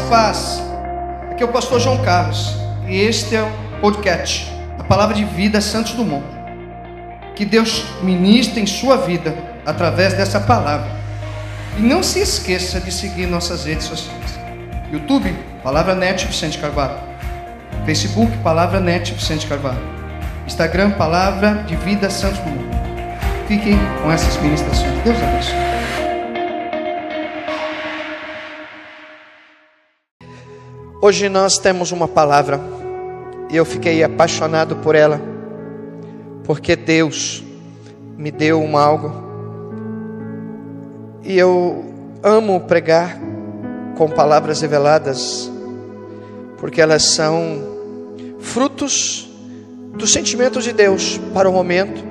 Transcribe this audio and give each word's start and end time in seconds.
Paz. 0.00 0.62
Aqui 1.30 1.42
é 1.42 1.46
o 1.46 1.52
pastor 1.52 1.80
João 1.80 1.98
Carlos. 2.04 2.54
E 2.86 3.00
este 3.00 3.34
é 3.34 3.42
o 3.42 3.80
podcast, 3.80 4.50
a 4.78 4.84
palavra 4.84 5.14
de 5.14 5.24
vida 5.24 5.60
Santos 5.60 5.92
Dumont. 5.92 6.24
Que 7.34 7.44
Deus 7.44 7.84
ministre 8.02 8.60
em 8.60 8.66
sua 8.66 8.96
vida 8.96 9.34
através 9.64 10.14
dessa 10.14 10.40
palavra. 10.40 10.90
E 11.76 11.80
não 11.80 12.02
se 12.02 12.20
esqueça 12.20 12.80
de 12.80 12.90
seguir 12.90 13.26
nossas 13.26 13.64
redes 13.64 13.86
sociais. 13.86 14.38
YouTube, 14.92 15.34
Palavra 15.62 15.94
Net 15.94 16.26
Vicente 16.26 16.58
Carvalho. 16.58 16.98
Facebook, 17.84 18.34
Palavra 18.38 18.80
Net 18.80 19.12
Vicente 19.12 19.46
Carvalho. 19.46 19.82
Instagram, 20.46 20.92
Palavra 20.92 21.64
de 21.66 21.76
Vida 21.76 22.08
Santos 22.08 22.38
Dumont. 22.38 22.76
Fiquem 23.48 23.78
com 24.02 24.10
essas 24.10 24.36
ministrações. 24.40 25.02
Deus 25.04 25.16
abençoe. 25.22 25.65
Hoje 31.06 31.28
nós 31.28 31.56
temos 31.56 31.92
uma 31.92 32.08
palavra 32.08 32.60
e 33.48 33.56
eu 33.56 33.64
fiquei 33.64 34.02
apaixonado 34.02 34.74
por 34.74 34.96
ela, 34.96 35.20
porque 36.42 36.74
Deus 36.74 37.44
me 38.18 38.32
deu 38.32 38.60
um 38.60 38.76
algo 38.76 39.12
e 41.22 41.38
eu 41.38 41.84
amo 42.24 42.58
pregar 42.62 43.20
com 43.96 44.10
palavras 44.10 44.60
reveladas, 44.60 45.48
porque 46.58 46.80
elas 46.80 47.04
são 47.04 47.62
frutos 48.40 49.30
dos 49.94 50.12
sentimentos 50.12 50.64
de 50.64 50.72
Deus 50.72 51.20
para 51.32 51.48
o 51.48 51.52
momento, 51.52 52.02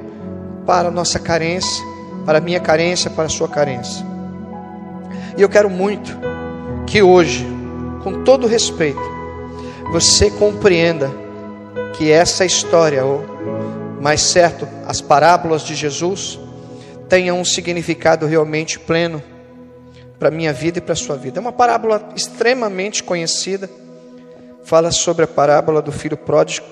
para 0.65 0.87
a 0.87 0.91
nossa 0.91 1.19
carência, 1.19 1.83
para 2.25 2.37
a 2.37 2.41
minha 2.41 2.61
carência, 2.61 3.11
para 3.11 3.25
a 3.25 3.29
sua 3.29 3.49
carência. 3.49 4.05
E 5.37 5.41
eu 5.41 5.49
quero 5.49 5.69
muito 5.69 6.17
que 6.87 7.01
hoje 7.01 7.54
com 8.05 8.23
todo 8.23 8.45
respeito, 8.45 9.01
você 9.91 10.29
compreenda 10.29 11.11
que 11.97 12.11
essa 12.11 12.45
história, 12.45 13.03
ou 13.03 13.25
mais 13.99 14.21
certo, 14.21 14.67
as 14.85 15.01
parábolas 15.01 15.63
de 15.63 15.73
Jesus, 15.73 16.39
tenham 17.09 17.41
um 17.41 17.43
significado 17.43 18.27
realmente 18.27 18.79
pleno 18.79 19.23
para 20.19 20.27
a 20.27 20.31
minha 20.31 20.53
vida 20.53 20.77
e 20.77 20.81
para 20.81 20.93
a 20.93 20.95
sua 20.95 21.15
vida. 21.15 21.39
É 21.39 21.41
uma 21.41 21.51
parábola 21.51 22.09
extremamente 22.15 23.01
conhecida, 23.03 23.67
fala 24.63 24.91
sobre 24.91 25.25
a 25.25 25.27
parábola 25.27 25.81
do 25.81 25.91
filho 25.91 26.15
pródigo. 26.15 26.67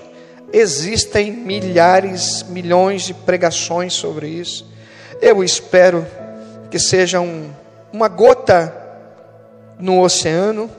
Existem 0.52 1.32
milhares, 1.32 2.44
milhões 2.44 3.02
de 3.02 3.12
pregações 3.12 3.92
sobre 3.92 4.28
isso. 4.28 4.70
Eu 5.20 5.42
espero 5.42 6.06
que 6.70 6.78
seja 6.78 7.20
um, 7.20 7.50
uma 7.92 8.06
gota 8.06 8.72
no 9.80 10.00
oceano 10.00 10.70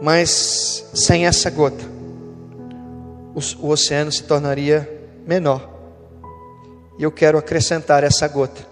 mas 0.00 0.88
sem 0.94 1.26
essa 1.26 1.50
gota, 1.50 1.84
o, 3.34 3.66
o 3.66 3.70
oceano 3.70 4.10
se 4.10 4.22
tornaria 4.22 4.88
menor. 5.26 5.68
E 6.98 7.02
eu 7.02 7.12
quero 7.12 7.38
acrescentar 7.38 8.04
essa 8.04 8.26
gota 8.28 8.66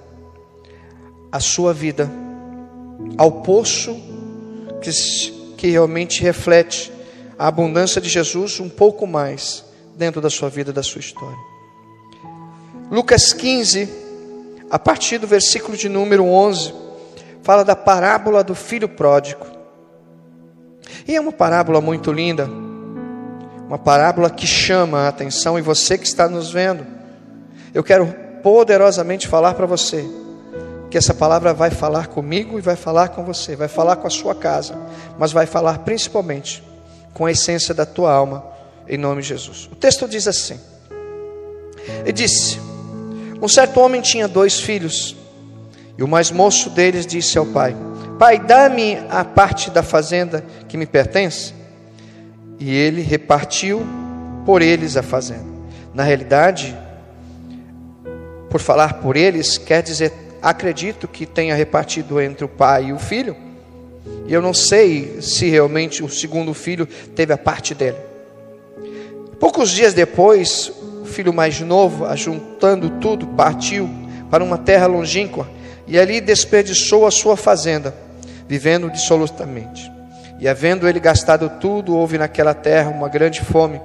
à 1.30 1.40
sua 1.40 1.72
vida, 1.72 2.10
ao 3.16 3.42
poço 3.42 3.94
que, 4.80 4.90
que 5.56 5.70
realmente 5.70 6.22
reflete 6.22 6.92
a 7.38 7.46
abundância 7.46 8.00
de 8.00 8.08
Jesus 8.08 8.58
um 8.60 8.68
pouco 8.68 9.06
mais 9.06 9.64
dentro 9.96 10.20
da 10.20 10.30
sua 10.30 10.48
vida, 10.48 10.72
da 10.72 10.82
sua 10.82 11.00
história. 11.00 11.38
Lucas 12.90 13.32
15, 13.32 13.88
a 14.70 14.78
partir 14.78 15.18
do 15.18 15.26
versículo 15.26 15.76
de 15.76 15.88
número 15.88 16.24
11, 16.24 16.72
fala 17.42 17.64
da 17.64 17.76
parábola 17.76 18.42
do 18.42 18.54
filho 18.54 18.88
pródigo. 18.88 19.57
E 21.06 21.14
é 21.14 21.20
uma 21.20 21.33
parábola 21.33 21.81
muito 21.81 22.12
linda, 22.12 22.49
uma 23.66 23.78
parábola 23.78 24.31
que 24.31 24.47
chama 24.47 25.00
a 25.00 25.09
atenção, 25.09 25.59
e 25.59 25.62
você 25.62 25.99
que 25.99 26.06
está 26.06 26.28
nos 26.28 26.50
vendo, 26.50 26.87
eu 27.75 27.84
quero 27.84 28.06
poderosamente 28.43 29.28
falar 29.28 29.54
para 29.54 29.66
você 29.66 30.04
que 30.91 30.97
essa 30.97 31.12
palavra 31.12 31.53
vai 31.53 31.71
falar 31.71 32.06
comigo 32.06 32.59
e 32.59 32.62
vai 32.62 32.77
falar 32.77 33.09
com 33.09 33.22
você, 33.25 33.54
vai 33.54 33.69
falar 33.69 33.97
com 33.97 34.06
a 34.06 34.10
sua 34.10 34.34
casa, 34.34 34.75
mas 35.19 35.32
vai 35.32 35.44
falar 35.44 35.81
principalmente 35.81 36.62
com 37.12 37.27
a 37.27 37.31
essência 37.31 37.75
da 37.75 37.84
tua 37.84 38.12
alma, 38.12 38.44
em 38.88 38.97
nome 38.97 39.21
de 39.21 39.28
Jesus. 39.28 39.69
O 39.71 39.77
texto 39.77 40.09
diz 40.09 40.27
assim: 40.27 40.59
Ele 42.04 42.12
disse: 42.12 42.59
Um 43.43 43.48
certo 43.48 43.81
homem 43.81 44.00
tinha 44.00 44.27
dois 44.27 44.60
filhos, 44.60 45.15
e 45.98 46.03
o 46.03 46.09
mais 46.09 46.31
moço 46.31 46.71
deles 46.71 47.06
disse 47.06 47.37
ao 47.37 47.44
pai: 47.44 47.77
Pai, 48.18 48.36
dá-me 48.36 48.98
a 49.08 49.24
parte 49.24 49.70
da 49.70 49.80
fazenda 49.80 50.44
que 50.66 50.76
me 50.76 50.86
pertence. 50.86 51.54
E 52.58 52.74
ele 52.74 53.00
repartiu 53.00 53.86
por 54.44 54.60
eles 54.60 54.96
a 54.96 55.04
fazenda. 55.04 55.46
Na 55.94 56.02
realidade, 56.02 56.76
por 58.50 58.60
falar 58.60 58.94
por 58.94 59.16
eles, 59.16 59.56
quer 59.56 59.84
dizer, 59.84 60.12
acredito 60.42 61.06
que 61.06 61.26
tenha 61.26 61.54
repartido 61.54 62.20
entre 62.20 62.44
o 62.44 62.48
pai 62.48 62.86
e 62.86 62.92
o 62.92 62.98
filho. 62.98 63.36
E 64.26 64.34
eu 64.34 64.42
não 64.42 64.52
sei 64.52 65.22
se 65.22 65.48
realmente 65.48 66.02
o 66.02 66.08
segundo 66.08 66.52
filho 66.52 66.86
teve 67.14 67.32
a 67.32 67.38
parte 67.38 67.72
dele. 67.72 67.98
Poucos 69.38 69.70
dias 69.70 69.94
depois, 69.94 70.72
o 71.02 71.04
filho 71.04 71.32
mais 71.32 71.60
novo, 71.60 72.04
ajuntando 72.04 72.90
tudo, 73.00 73.28
partiu 73.28 73.88
para 74.28 74.42
uma 74.42 74.58
terra 74.58 74.88
longínqua 74.88 75.48
e 75.86 75.96
ali 75.96 76.20
desperdiçou 76.20 77.06
a 77.06 77.12
sua 77.12 77.36
fazenda 77.36 78.07
vivendo 78.48 78.91
dissolutamente. 78.91 79.92
E 80.41 80.48
havendo 80.48 80.88
ele 80.88 80.98
gastado 80.98 81.50
tudo, 81.60 81.94
houve 81.94 82.16
naquela 82.16 82.54
terra 82.54 82.91
uma 82.91 83.09
grande 83.09 83.42
fome, 83.42 83.81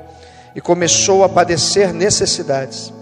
e 0.56 0.62
começou 0.62 1.24
a 1.24 1.30
padecer 1.30 1.94
necessidades. 1.94 2.94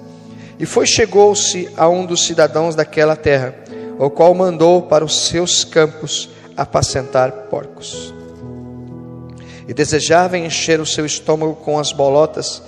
E 0.58 0.66
foi 0.66 0.86
chegou-se 0.86 1.70
a 1.78 1.88
um 1.88 2.06
dos 2.06 2.26
cidadãos 2.26 2.76
daquela 2.76 3.16
terra, 3.16 3.54
o 4.00 4.10
qual 4.10 4.34
mandou 4.34 4.84
para 4.84 5.06
os 5.06 5.28
seus 5.28 5.64
campos 5.64 6.30
apacentar 6.56 7.32
porcos. 7.50 8.14
E 9.68 9.74
desejava 9.74 10.38
encher 10.38 10.80
o 10.80 10.86
seu 10.86 11.06
estômago 11.06 11.56
com 11.56 11.78
as 11.78 11.92
bolotas 11.92 12.64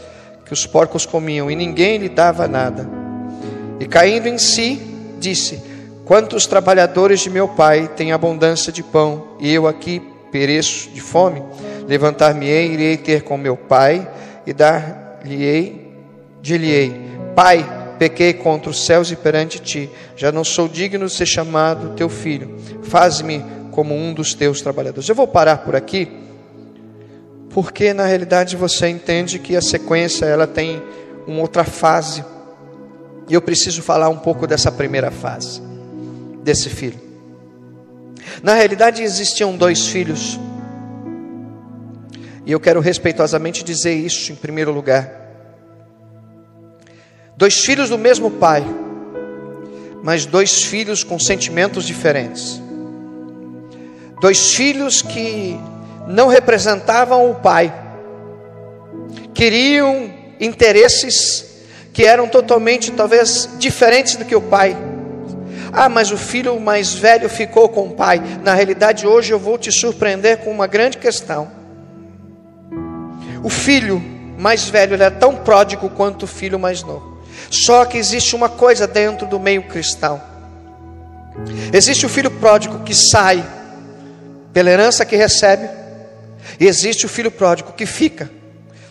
que 0.46 0.54
os 0.54 0.66
porcos 0.66 1.06
comiam, 1.06 1.50
e 1.50 1.56
ninguém 1.56 1.98
lhe 1.98 2.10
dava 2.10 2.48
nada. 2.48 2.88
E 3.80 3.86
caindo 3.86 4.28
em 4.28 4.38
si, 4.38 4.82
disse: 5.20 5.73
Quantos 6.06 6.46
trabalhadores 6.46 7.22
de 7.22 7.30
meu 7.30 7.48
pai 7.48 7.88
têm 7.88 8.12
abundância 8.12 8.74
de 8.74 8.84
pão, 8.84 9.38
e 9.40 9.54
eu 9.54 9.66
aqui 9.66 10.02
pereço 10.32 10.90
de 10.90 11.00
fome? 11.00 11.42
Levantar-me-ei, 11.88 12.74
irei 12.74 12.98
ter 12.98 13.24
com 13.24 13.38
meu 13.38 13.56
pai, 13.56 14.06
e 14.46 14.52
dar-lhe-ei, 14.52 15.94
dir-lhe-ei, 16.42 17.14
Pai, 17.34 17.66
pequei 17.98 18.34
contra 18.34 18.70
os 18.70 18.86
céus 18.86 19.10
e 19.12 19.16
perante 19.16 19.60
ti, 19.60 19.90
já 20.16 20.32
não 20.32 20.44
sou 20.44 20.68
digno 20.68 21.08
de 21.08 21.14
ser 21.14 21.26
chamado 21.26 21.96
teu 21.96 22.10
filho, 22.10 22.60
faz-me 22.84 23.44
como 23.72 23.96
um 23.96 24.14
dos 24.14 24.34
teus 24.34 24.62
trabalhadores. 24.62 25.08
Eu 25.08 25.16
vou 25.16 25.26
parar 25.26 25.60
por 25.60 25.76
aqui, 25.76 26.12
porque 27.50 27.94
na 27.94 28.06
realidade 28.06 28.58
você 28.58 28.90
entende 28.90 29.40
que 29.40 29.56
a 29.56 29.62
sequência 29.62 30.26
ela 30.26 30.46
tem 30.46 30.84
uma 31.26 31.40
outra 31.40 31.64
fase, 31.64 32.26
e 33.30 33.34
eu 33.34 33.42
preciso 33.42 33.82
falar 33.82 34.10
um 34.10 34.18
pouco 34.18 34.46
dessa 34.46 34.70
primeira 34.70 35.10
fase 35.10 35.73
desse 36.44 36.70
filho. 36.70 37.00
Na 38.42 38.54
realidade, 38.54 39.02
existiam 39.02 39.56
dois 39.56 39.88
filhos, 39.88 40.40
e 42.46 42.52
eu 42.52 42.60
quero 42.60 42.82
respeitosamente 42.82 43.64
dizer 43.64 43.94
isso 43.94 44.32
em 44.32 44.36
primeiro 44.36 44.72
lugar. 44.72 45.10
Dois 47.38 47.60
filhos 47.60 47.90
do 47.90 47.98
mesmo 47.98 48.30
pai, 48.30 48.64
mas 50.04 50.26
dois 50.26 50.64
filhos 50.64 51.04
com 51.04 51.18
sentimentos 51.18 51.86
diferentes. 51.86 52.62
Dois 54.20 54.54
filhos 54.54 55.02
que 55.02 55.58
não 56.08 56.28
representavam 56.28 57.32
o 57.32 57.36
pai, 57.36 57.74
queriam 59.34 60.12
interesses 60.40 61.64
que 61.94 62.06
eram 62.06 62.28
totalmente, 62.28 62.92
talvez, 62.92 63.50
diferentes 63.58 64.16
do 64.16 64.26
que 64.26 64.36
o 64.36 64.42
pai 64.42 64.76
ah, 65.74 65.90
mas 65.90 66.12
o 66.12 66.18
filho 66.18 66.60
mais 66.60 66.94
velho 66.94 67.28
ficou 67.28 67.68
com 67.68 67.88
o 67.88 67.92
pai. 67.92 68.22
Na 68.44 68.54
realidade, 68.54 69.08
hoje 69.08 69.34
eu 69.34 69.40
vou 69.40 69.58
te 69.58 69.72
surpreender 69.72 70.38
com 70.38 70.52
uma 70.52 70.68
grande 70.68 71.00
questão. 71.00 71.52
O 73.44 73.50
filho 73.50 74.02
mais 74.38 74.70
velho 74.70 75.02
é 75.02 75.10
tão 75.10 75.36
pródigo 75.38 75.90
quanto 75.90 76.24
o 76.24 76.28
filho 76.28 76.60
mais 76.60 76.84
novo. 76.84 77.18
Só 77.50 77.86
que 77.86 77.98
existe 77.98 78.36
uma 78.36 78.50
coisa 78.50 78.86
dentro 78.86 79.28
do 79.28 79.40
meio 79.40 79.64
cristão. 79.64 80.22
Existe 81.74 82.06
o 82.06 82.10
filho 82.10 82.30
pródigo 82.30 82.84
que 82.84 82.94
sai 82.94 83.44
pela 84.54 84.70
herança 84.70 85.04
que 85.04 85.16
recebe, 85.16 85.68
e 86.60 86.68
existe 86.68 87.06
o 87.06 87.10
filho 87.10 87.32
pródigo 87.32 87.74
que 87.74 87.88
fica 87.88 88.30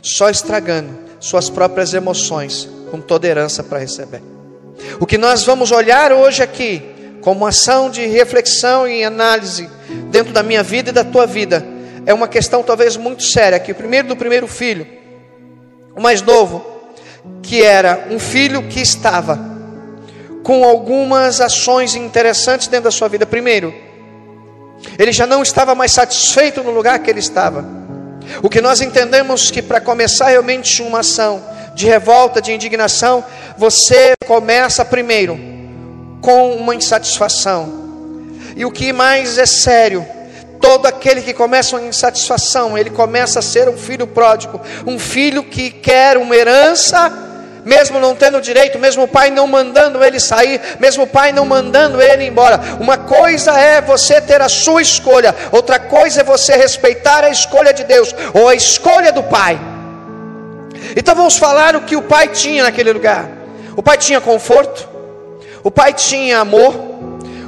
só 0.02 0.28
estragando 0.28 0.98
suas 1.20 1.48
próprias 1.48 1.94
emoções 1.94 2.68
com 2.90 3.00
toda 3.00 3.28
herança 3.28 3.62
para 3.62 3.78
receber. 3.78 4.20
O 5.00 5.06
que 5.06 5.18
nós 5.18 5.44
vamos 5.44 5.70
olhar 5.70 6.12
hoje 6.12 6.42
aqui, 6.42 6.82
como 7.20 7.46
ação 7.46 7.90
de 7.90 8.06
reflexão 8.06 8.86
e 8.86 9.04
análise 9.04 9.68
dentro 10.10 10.32
da 10.32 10.42
minha 10.42 10.62
vida 10.62 10.90
e 10.90 10.92
da 10.92 11.04
tua 11.04 11.26
vida 11.26 11.64
é 12.04 12.12
uma 12.12 12.28
questão 12.28 12.62
talvez 12.62 12.96
muito 12.96 13.22
séria. 13.22 13.58
Que 13.58 13.72
o 13.72 13.74
primeiro 13.74 14.08
do 14.08 14.16
primeiro 14.16 14.46
filho, 14.46 14.86
o 15.96 16.00
mais 16.00 16.22
novo, 16.22 16.64
que 17.42 17.62
era 17.62 18.08
um 18.10 18.18
filho 18.18 18.68
que 18.68 18.80
estava 18.80 19.38
com 20.42 20.64
algumas 20.64 21.40
ações 21.40 21.94
interessantes 21.94 22.66
dentro 22.66 22.84
da 22.84 22.90
sua 22.90 23.08
vida. 23.08 23.24
Primeiro, 23.24 23.72
ele 24.98 25.12
já 25.12 25.26
não 25.26 25.42
estava 25.42 25.74
mais 25.74 25.92
satisfeito 25.92 26.62
no 26.62 26.70
lugar 26.70 26.98
que 26.98 27.10
ele 27.10 27.20
estava. 27.20 27.64
O 28.42 28.48
que 28.48 28.60
nós 28.60 28.80
entendemos 28.80 29.50
que 29.50 29.62
para 29.62 29.80
começar 29.80 30.28
realmente 30.28 30.82
uma 30.82 31.00
ação 31.00 31.42
de 31.74 31.86
revolta, 31.86 32.40
de 32.40 32.52
indignação, 32.52 33.24
você 33.56 34.14
começa 34.26 34.84
primeiro 34.84 35.38
com 36.20 36.54
uma 36.54 36.74
insatisfação. 36.74 37.80
E 38.56 38.64
o 38.64 38.70
que 38.70 38.92
mais 38.92 39.38
é 39.38 39.46
sério, 39.46 40.06
todo 40.60 40.86
aquele 40.86 41.22
que 41.22 41.32
começa 41.32 41.76
uma 41.76 41.86
insatisfação, 41.86 42.76
ele 42.76 42.90
começa 42.90 43.38
a 43.38 43.42
ser 43.42 43.68
um 43.68 43.76
filho 43.76 44.06
pródigo, 44.06 44.60
um 44.86 44.98
filho 44.98 45.42
que 45.42 45.70
quer 45.70 46.16
uma 46.16 46.36
herança 46.36 47.30
mesmo 47.64 48.00
não 48.00 48.14
tendo 48.14 48.40
direito, 48.40 48.78
mesmo 48.78 49.04
o 49.04 49.08
pai 49.08 49.30
não 49.30 49.46
mandando 49.46 50.02
ele 50.02 50.18
sair, 50.18 50.60
mesmo 50.80 51.04
o 51.04 51.06
pai 51.06 51.32
não 51.32 51.44
mandando 51.44 52.02
ele 52.02 52.24
embora. 52.24 52.60
Uma 52.80 52.98
coisa 52.98 53.52
é 53.52 53.80
você 53.80 54.20
ter 54.20 54.40
a 54.40 54.48
sua 54.48 54.82
escolha, 54.82 55.34
outra 55.50 55.78
coisa 55.78 56.20
é 56.20 56.24
você 56.24 56.54
respeitar 56.56 57.24
a 57.24 57.30
escolha 57.30 57.72
de 57.72 57.84
Deus 57.84 58.14
ou 58.34 58.48
a 58.48 58.54
escolha 58.54 59.12
do 59.12 59.22
pai. 59.22 59.71
Então 60.96 61.14
vamos 61.14 61.36
falar 61.36 61.76
o 61.76 61.82
que 61.82 61.96
o 61.96 62.02
pai 62.02 62.28
tinha 62.28 62.64
naquele 62.64 62.92
lugar. 62.92 63.28
O 63.76 63.82
pai 63.82 63.96
tinha 63.96 64.20
conforto, 64.20 64.88
o 65.62 65.70
pai 65.70 65.92
tinha 65.92 66.38
amor, 66.38 66.74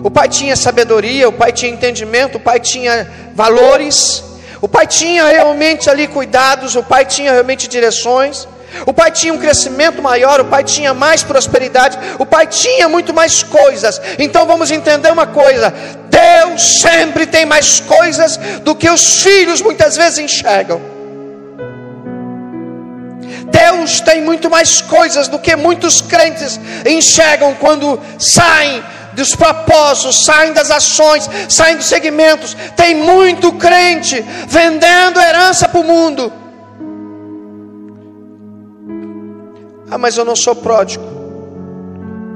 o 0.03 0.11
pai 0.11 0.29
tinha 0.29 0.57
sabedoria, 0.57 1.29
o 1.29 1.33
pai 1.33 1.53
tinha 1.53 1.71
entendimento, 1.71 2.37
o 2.37 2.41
pai 2.41 2.61
tinha 2.61 3.11
valores, 3.35 4.23
o 4.61 4.69
pai 4.69 4.87
tinha 4.87 5.27
realmente 5.27 5.91
ali 5.91 6.07
cuidados, 6.07 6.77
o 6.77 6.83
pai 6.83 7.05
tinha 7.05 7.33
realmente 7.33 7.69
direções. 7.69 8.49
O 8.87 8.93
pai 8.93 9.11
tinha 9.13 9.33
um 9.33 9.39
crescimento 9.39 10.03
maior, 10.03 10.41
o 10.41 10.47
pai 10.47 10.65
tinha 10.65 10.93
mais 10.93 11.23
prosperidade, 11.23 11.97
o 12.19 12.27
pai 12.27 12.47
tinha 12.47 12.89
muito 12.89 13.15
mais 13.15 13.43
coisas. 13.43 14.01
Então 14.19 14.47
vamos 14.47 14.71
entender 14.71 15.13
uma 15.13 15.29
coisa: 15.29 15.73
Deus 16.11 16.81
sempre 16.81 17.27
tem 17.27 17.47
mais 17.47 17.79
coisas 17.79 18.37
do 18.63 18.75
que 18.75 18.91
os 18.91 19.23
filhos 19.23 19.63
muitas 19.63 19.97
vezes 19.97 20.19
enxergam. 20.19 20.94
Deus 23.65 24.01
tem 24.01 24.21
muito 24.21 24.51
mais 24.51 24.81
coisas 24.81 25.29
do 25.29 25.39
que 25.39 25.57
muitos 25.57 26.01
crentes 26.01 26.61
enxergam 26.87 27.55
quando 27.55 27.99
saem 28.19 28.83
dos 29.13 29.35
propósitos, 29.35 30.25
saem 30.25 30.53
das 30.53 30.71
ações, 30.71 31.29
saem 31.49 31.77
dos 31.77 31.87
segmentos. 31.87 32.57
Tem 32.77 32.95
muito 32.95 33.53
crente 33.53 34.25
vendendo 34.49 35.21
herança 35.21 35.69
para 35.69 35.81
o 35.81 35.85
mundo 35.85 36.33
Ah, 39.95 39.99
mas 39.99 40.17
eu 40.17 40.25
não 40.25 40.35
sou 40.35 40.57
pródigo. 40.57 41.05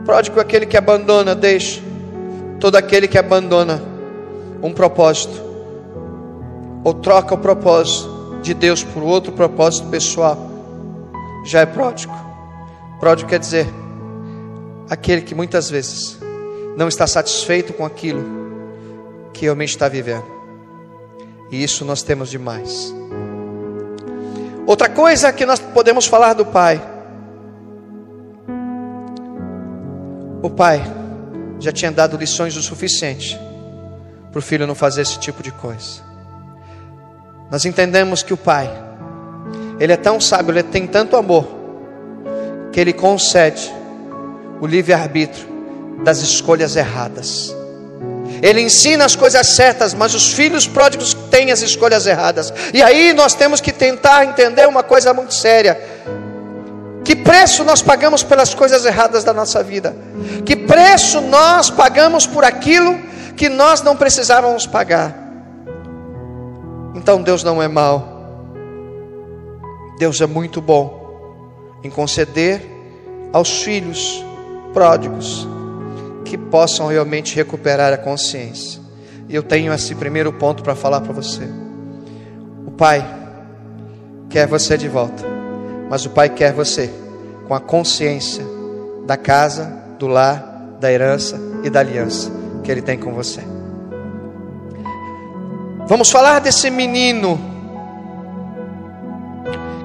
Pródigo 0.05 0.39
é 0.39 0.43
aquele 0.43 0.65
que 0.65 0.77
abandona, 0.77 1.35
deixa. 1.35 1.81
Todo 2.61 2.77
aquele 2.77 3.09
que 3.09 3.19
abandona 3.19 3.83
um 4.63 4.73
propósito, 4.73 5.43
ou 6.85 6.95
troca 6.95 7.35
o 7.35 7.39
propósito 7.39 8.39
de 8.43 8.55
Deus 8.55 8.85
por 8.85 9.03
outro 9.03 9.33
propósito 9.33 9.89
pessoal, 9.89 10.48
já 11.49 11.61
é 11.61 11.67
pródigo. 11.67 12.15
Pródigo 13.00 13.29
quer 13.29 13.39
dizer 13.39 13.67
aquele 14.89 15.23
que 15.23 15.35
muitas 15.35 15.71
vezes 15.71 16.19
não 16.77 16.89
está 16.89 17.06
satisfeito 17.06 17.73
com 17.73 17.85
aquilo 17.85 18.25
que 19.33 19.43
realmente 19.43 19.71
está 19.71 19.89
vivendo. 19.89 20.27
E 21.50 21.62
isso 21.62 21.85
nós 21.85 22.03
temos 22.03 22.31
demais. 22.31 22.95
Outra 24.67 24.89
coisa 24.89 25.33
que 25.33 25.47
nós 25.47 25.59
podemos 25.59 26.06
falar 26.06 26.35
do 26.35 26.45
Pai 26.45 26.81
O 30.41 30.49
pai 30.49 30.81
já 31.59 31.73
tinha 31.73 31.91
dado 31.91 32.17
lições 32.17 32.56
o 32.56 32.62
suficiente 32.62 33.39
para 34.31 34.39
o 34.39 34.43
filho 34.43 34.67
não 34.67 34.75
fazer 34.75 35.03
esse 35.03 35.19
tipo 35.19 35.43
de 35.43 35.51
coisa. 35.51 36.01
Nós 37.51 37.65
entendemos 37.65 38.23
que 38.23 38.33
o 38.33 38.37
pai, 38.37 38.71
ele 39.79 39.93
é 39.93 39.97
tão 39.97 40.21
sábio, 40.21 40.53
ele 40.53 40.63
tem 40.63 40.87
tanto 40.87 41.17
amor, 41.17 41.47
que 42.73 42.81
ele 42.81 42.93
concede 42.93 43.73
o 44.61 44.67
livre-arbítrio 44.67 45.47
das 46.05 46.19
escolhas 46.19 46.77
erradas. 46.77 47.55
Ele 48.41 48.61
ensina 48.61 49.05
as 49.05 49.17
coisas 49.17 49.47
certas, 49.49 49.95
mas 49.95 50.15
os 50.15 50.33
filhos 50.33 50.67
pródigos 50.67 51.15
têm 51.31 51.51
as 51.51 51.61
escolhas 51.61 52.07
erradas. 52.07 52.53
E 52.73 52.83
aí 52.83 53.13
nós 53.13 53.35
temos 53.35 53.61
que 53.61 53.73
tentar 53.73 54.25
entender 54.25 54.69
uma 54.69 54.83
coisa 54.83 55.13
muito 55.13 55.35
séria 55.35 55.77
que 57.09 57.17
preço 57.17 57.65
nós 57.65 57.81
pagamos 57.81 58.23
pelas 58.23 58.53
coisas 58.53 58.85
erradas 58.85 59.25
da 59.25 59.33
nossa 59.33 59.63
vida? 59.63 59.97
Que 60.45 60.55
preço 60.55 61.23
nós 61.23 61.71
pagamos 61.71 62.27
por 62.27 62.45
aquilo 62.45 62.99
que 63.35 63.49
nós 63.49 63.81
não 63.81 63.97
precisávamos 63.97 64.67
pagar? 64.67 65.15
Então 66.95 67.23
Deus 67.23 67.43
não 67.43 67.63
é 67.63 67.67
mau. 67.67 68.18
Deus 69.99 70.21
é 70.21 70.27
muito 70.27 70.61
bom 70.61 71.79
em 71.83 71.91
conceder 71.91 72.62
aos 73.33 73.62
filhos 73.62 74.25
pródigos 74.73 75.47
que 76.25 76.39
possam 76.39 76.87
realmente 76.87 77.35
recuperar 77.35 77.93
a 77.93 77.99
consciência. 77.99 78.81
E 79.29 79.35
eu 79.35 79.43
tenho 79.43 79.73
esse 79.73 79.95
primeiro 79.95 80.33
ponto 80.33 80.62
para 80.62 80.75
falar 80.75 81.00
para 81.00 81.12
você. 81.12 81.49
O 82.67 82.71
Pai 82.71 83.05
quer 84.31 84.47
você 84.47 84.79
de 84.79 84.89
volta. 84.89 85.25
Mas 85.91 86.06
o 86.06 86.11
Pai 86.11 86.29
quer 86.29 86.53
você 86.53 86.91
com 87.47 87.55
a 87.55 87.61
consciência 87.61 88.44
da 89.06 89.17
casa, 89.17 89.65
do 89.99 90.06
lar, 90.06 90.77
da 90.79 90.93
herança 90.93 91.41
e 91.65 91.71
da 91.71 91.81
aliança 91.81 92.31
que 92.62 92.71
Ele 92.71 92.83
tem 92.83 92.99
com 92.99 93.12
você. 93.12 93.41
Vamos 95.87 96.11
falar 96.11 96.39
desse 96.41 96.71
menino 96.71 97.57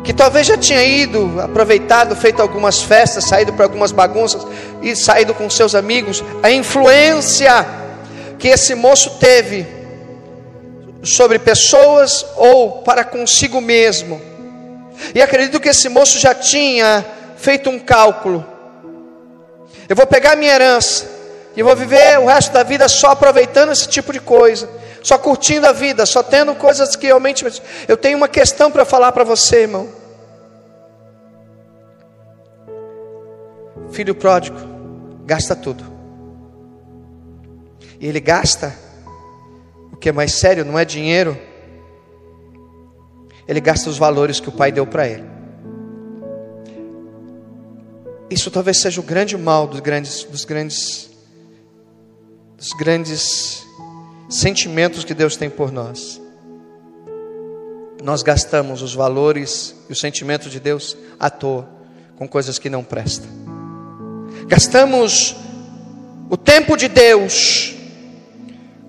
que 0.04 0.14
talvez 0.14 0.48
já 0.48 0.58
tinha 0.58 0.84
ido, 0.84 1.40
aproveitado, 1.42 2.16
feito 2.16 2.42
algumas 2.42 2.82
festas, 2.82 3.24
saído 3.24 3.54
para 3.54 3.66
algumas 3.66 3.92
bagunças 3.92 4.46
e 4.82 4.96
saído 4.96 5.34
com 5.34 5.50
seus 5.50 5.76
amigos. 5.76 6.24
A 6.42 6.52
influência 6.52 7.66
que 8.38 8.50
esse 8.50 8.76
moço 8.76 9.12
teve 9.20 9.66
sobre 11.04 11.40
pessoas 11.40 12.26
ou 12.36 12.82
para 12.82 13.04
consigo 13.04 13.62
mesmo 13.62 14.34
e 15.14 15.22
acredito 15.22 15.60
que 15.60 15.70
esse 15.70 15.90
moço 15.90 16.20
já 16.20 16.34
tinha 16.34 17.06
feito 17.38 17.70
um 17.70 17.80
cálculo. 17.80 18.46
Eu 19.88 19.96
vou 19.96 20.06
pegar 20.06 20.36
minha 20.36 20.54
herança 20.54 21.06
e 21.56 21.64
vou 21.64 21.76
viver 21.76 22.20
o 22.20 22.26
resto 22.26 22.52
da 22.54 22.64
vida 22.64 22.88
só 22.88 23.12
aproveitando 23.12 23.72
esse 23.72 23.88
tipo 23.88 24.14
de 24.14 24.20
coisa, 24.20 24.70
só 25.04 25.20
curtindo 25.20 25.68
a 25.68 25.72
vida, 25.72 26.06
só 26.06 26.24
tendo 26.24 26.56
coisas 26.56 26.96
que 26.96 27.06
realmente. 27.06 27.46
Eu 27.88 27.96
tenho 27.96 28.18
uma 28.18 28.28
questão 28.28 28.72
para 28.72 28.84
falar 28.84 29.12
para 29.12 29.24
você, 29.24 29.62
irmão. 29.62 29.88
Filho 33.92 34.16
pródigo 34.16 34.58
gasta 35.26 35.56
tudo. 35.56 35.84
E 38.00 38.08
ele 38.08 38.20
gasta 38.20 38.74
o 39.92 39.98
que 39.98 40.10
é 40.10 40.12
mais 40.12 40.34
sério, 40.34 40.66
não 40.66 40.80
é 40.80 40.84
dinheiro 40.84 41.38
ele 43.48 43.60
gasta 43.60 43.90
os 43.90 43.98
valores 43.98 44.40
que 44.40 44.50
o 44.50 44.52
pai 44.52 44.72
deu 44.72 44.88
para 44.88 45.08
ele. 45.08 45.26
Isso 48.30 48.50
talvez 48.50 48.82
seja 48.82 49.00
o 49.00 49.04
grande 49.04 49.38
mal 49.38 49.68
dos 49.68 49.80
grandes, 49.80 50.24
dos 50.24 50.46
grandes, 50.46 51.10
dos 52.58 52.70
grandes 52.70 53.63
sentimentos 54.34 55.04
que 55.04 55.14
Deus 55.14 55.36
tem 55.36 55.50
por 55.50 55.72
nós. 55.72 56.20
Nós 58.02 58.24
gastamos 58.24 58.82
os 58.82 58.94
valores 58.94 59.76
e 59.88 59.94
os 59.94 60.00
sentimentos 60.00 60.52
de 60.52 60.60
Deus 60.60 60.98
à 61.20 61.30
toa, 61.30 61.70
com 62.18 62.28
coisas 62.28 62.60
que 62.60 62.70
não 62.70 62.84
prestam. 62.84 63.30
Gastamos 64.48 65.36
o 66.30 66.36
tempo 66.36 66.76
de 66.76 66.88
Deus 66.88 67.76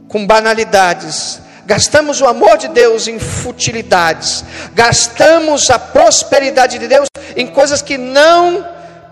com 0.08 0.26
banalidades, 0.26 1.40
Gastamos 1.66 2.20
o 2.20 2.26
amor 2.26 2.58
de 2.58 2.68
Deus 2.68 3.08
em 3.08 3.18
futilidades, 3.18 4.44
gastamos 4.74 5.70
a 5.70 5.78
prosperidade 5.78 6.78
de 6.78 6.86
Deus 6.86 7.08
em 7.34 7.46
coisas 7.46 7.80
que 7.80 7.96
não 7.96 8.68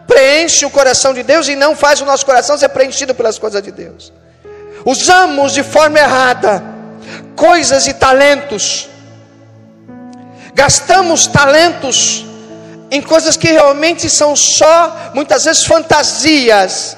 preenchem 0.06 0.68
o 0.68 0.70
coração 0.70 1.14
de 1.14 1.22
Deus 1.22 1.48
e 1.48 1.56
não 1.56 1.74
faz 1.74 2.02
o 2.02 2.04
nosso 2.04 2.26
coração 2.26 2.58
ser 2.58 2.68
preenchido 2.68 3.14
pelas 3.14 3.38
coisas 3.38 3.62
de 3.62 3.72
Deus. 3.72 4.12
Usamos 4.84 5.52
de 5.52 5.62
forma 5.62 5.98
errada 5.98 6.72
coisas 7.36 7.86
e 7.86 7.94
talentos. 7.94 8.88
Gastamos 10.54 11.26
talentos 11.26 12.26
em 12.90 13.00
coisas 13.00 13.36
que 13.36 13.48
realmente 13.48 14.08
são 14.10 14.36
só 14.36 15.12
muitas 15.14 15.44
vezes 15.44 15.64
fantasias. 15.64 16.96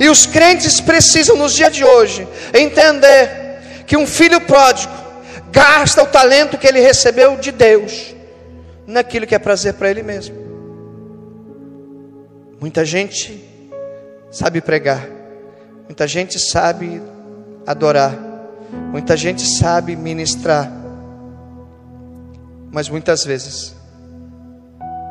E 0.00 0.08
os 0.08 0.26
crentes 0.26 0.80
precisam 0.80 1.36
nos 1.36 1.54
dias 1.54 1.72
de 1.74 1.84
hoje 1.84 2.26
entender 2.52 3.84
que 3.86 3.96
um 3.96 4.06
filho 4.06 4.40
pródigo 4.40 4.92
gasta 5.52 6.02
o 6.02 6.06
talento 6.06 6.58
que 6.58 6.66
ele 6.66 6.80
recebeu 6.80 7.36
de 7.36 7.52
Deus 7.52 8.14
naquilo 8.86 9.26
que 9.26 9.34
é 9.34 9.38
prazer 9.38 9.74
para 9.74 9.90
ele 9.90 10.02
mesmo. 10.02 10.36
Muita 12.60 12.84
gente 12.84 13.48
sabe 14.30 14.60
pregar, 14.60 15.08
muita 15.86 16.06
gente 16.06 16.38
sabe 16.38 17.00
adorar, 17.70 18.18
muita 18.90 19.16
gente 19.16 19.46
sabe 19.46 19.94
ministrar, 19.94 20.70
mas 22.72 22.88
muitas 22.88 23.24
vezes 23.24 23.74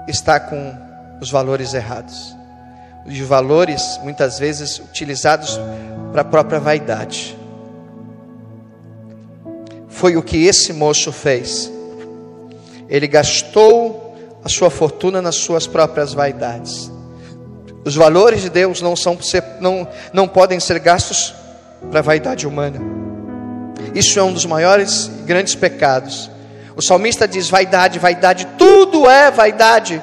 está 0.07 0.39
com 0.39 0.75
os 1.21 1.31
valores 1.31 1.73
errados. 1.73 2.35
Os 3.05 3.17
valores, 3.19 3.99
muitas 4.03 4.37
vezes, 4.37 4.77
utilizados 4.79 5.59
para 6.11 6.21
a 6.21 6.25
própria 6.25 6.59
vaidade. 6.59 7.37
Foi 9.87 10.17
o 10.17 10.21
que 10.21 10.45
esse 10.45 10.73
moço 10.73 11.11
fez. 11.11 11.71
Ele 12.89 13.07
gastou 13.07 14.39
a 14.43 14.49
sua 14.49 14.69
fortuna 14.69 15.21
nas 15.21 15.35
suas 15.35 15.65
próprias 15.65 16.13
vaidades. 16.13 16.91
Os 17.85 17.95
valores 17.95 18.41
de 18.41 18.49
Deus 18.49 18.81
não, 18.81 18.95
são, 18.95 19.17
não, 19.61 19.87
não 20.11 20.27
podem 20.27 20.59
ser 20.59 20.79
gastos 20.79 21.33
para 21.89 21.99
a 21.99 22.03
vaidade 22.03 22.47
humana. 22.47 22.79
Isso 23.93 24.19
é 24.19 24.23
um 24.23 24.33
dos 24.33 24.45
maiores 24.45 25.07
e 25.07 25.23
grandes 25.23 25.55
pecados. 25.55 26.29
O 26.75 26.81
salmista 26.81 27.27
diz: 27.27 27.49
vaidade, 27.49 27.99
vaidade, 27.99 28.47
tudo 28.57 29.09
é 29.09 29.31
vaidade. 29.31 30.01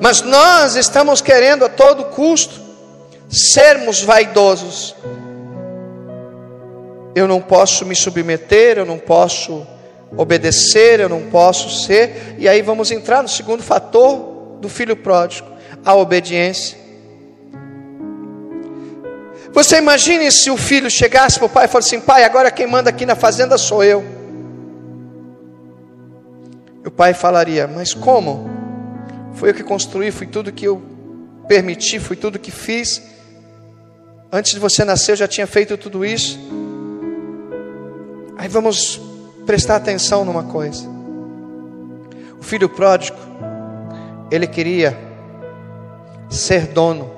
Mas 0.00 0.22
nós 0.22 0.76
estamos 0.76 1.20
querendo 1.20 1.64
a 1.64 1.68
todo 1.68 2.04
custo 2.06 2.60
sermos 3.28 4.02
vaidosos. 4.02 4.94
Eu 7.14 7.26
não 7.26 7.40
posso 7.40 7.84
me 7.84 7.96
submeter, 7.96 8.78
eu 8.78 8.86
não 8.86 8.98
posso 8.98 9.66
obedecer, 10.16 11.00
eu 11.00 11.08
não 11.08 11.22
posso 11.22 11.84
ser. 11.84 12.36
E 12.38 12.48
aí 12.48 12.62
vamos 12.62 12.90
entrar 12.90 13.22
no 13.22 13.28
segundo 13.28 13.62
fator 13.62 14.58
do 14.60 14.68
filho 14.68 14.96
pródigo, 14.96 15.48
a 15.84 15.94
obediência. 15.94 16.79
Você 19.52 19.78
imagine 19.78 20.30
se 20.30 20.50
o 20.50 20.56
filho 20.56 20.90
chegasse 20.90 21.38
para 21.38 21.46
o 21.46 21.48
pai 21.48 21.64
e 21.64 21.68
falasse 21.68 21.94
assim: 21.94 22.04
pai, 22.04 22.24
agora 22.24 22.50
quem 22.50 22.66
manda 22.66 22.90
aqui 22.90 23.04
na 23.04 23.14
fazenda 23.14 23.58
sou 23.58 23.82
eu. 23.82 24.04
O 26.84 26.90
pai 26.90 27.14
falaria: 27.14 27.66
mas 27.66 27.92
como? 27.92 28.48
Foi 29.34 29.50
eu 29.50 29.54
que 29.54 29.62
construí, 29.62 30.10
foi 30.10 30.26
tudo 30.26 30.52
que 30.52 30.66
eu 30.66 30.82
permiti, 31.48 31.98
foi 31.98 32.16
tudo 32.16 32.38
que 32.38 32.50
fiz. 32.50 33.02
Antes 34.32 34.52
de 34.52 34.60
você 34.60 34.84
nascer, 34.84 35.12
eu 35.12 35.16
já 35.16 35.26
tinha 35.26 35.46
feito 35.46 35.76
tudo 35.76 36.04
isso. 36.04 36.38
Aí 38.38 38.48
vamos 38.48 39.00
prestar 39.44 39.76
atenção 39.76 40.24
numa 40.24 40.44
coisa. 40.44 40.88
O 42.38 42.42
filho 42.42 42.68
pródigo, 42.68 43.18
ele 44.30 44.46
queria 44.46 44.96
ser 46.30 46.68
dono 46.68 47.10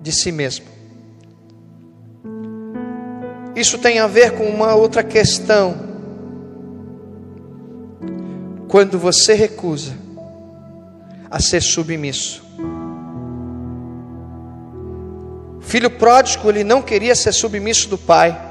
de 0.00 0.12
si 0.12 0.30
mesmo. 0.30 0.79
Isso 3.60 3.76
tem 3.76 3.98
a 3.98 4.06
ver 4.06 4.32
com 4.32 4.44
uma 4.44 4.74
outra 4.74 5.02
questão. 5.02 5.90
Quando 8.66 8.98
você 8.98 9.34
recusa 9.34 9.92
a 11.30 11.38
ser 11.38 11.60
submisso. 11.60 12.42
Filho 15.60 15.90
pródigo, 15.90 16.48
ele 16.48 16.64
não 16.64 16.80
queria 16.80 17.14
ser 17.14 17.32
submisso 17.32 17.86
do 17.90 17.98
pai. 17.98 18.49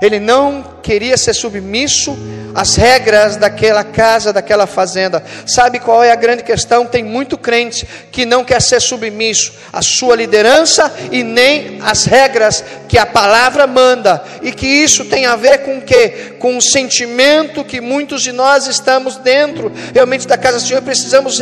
Ele 0.00 0.20
não 0.20 0.62
queria 0.82 1.16
ser 1.16 1.34
submisso 1.34 2.16
às 2.54 2.76
regras 2.76 3.36
daquela 3.36 3.82
casa, 3.82 4.32
daquela 4.32 4.66
fazenda. 4.66 5.24
Sabe 5.46 5.80
qual 5.80 6.04
é 6.04 6.12
a 6.12 6.16
grande 6.16 6.42
questão? 6.42 6.86
Tem 6.86 7.02
muito 7.02 7.36
crente 7.36 7.86
que 8.12 8.24
não 8.24 8.44
quer 8.44 8.60
ser 8.62 8.80
submisso 8.80 9.54
à 9.72 9.82
sua 9.82 10.14
liderança 10.14 10.92
e 11.10 11.22
nem 11.22 11.78
às 11.82 12.04
regras 12.04 12.62
que 12.88 12.98
a 12.98 13.06
palavra 13.06 13.66
manda. 13.66 14.22
E 14.42 14.52
que 14.52 14.66
isso 14.66 15.06
tem 15.06 15.26
a 15.26 15.36
ver 15.36 15.58
com 15.58 15.78
o 15.78 15.82
quê? 15.82 16.34
Com 16.38 16.56
o 16.56 16.62
sentimento 16.62 17.64
que 17.64 17.80
muitos 17.80 18.22
de 18.22 18.30
nós 18.30 18.66
estamos 18.66 19.16
dentro 19.16 19.72
realmente 19.92 20.28
da 20.28 20.36
casa 20.36 20.58
do 20.58 20.66
Senhor. 20.66 20.82
Precisamos 20.82 21.40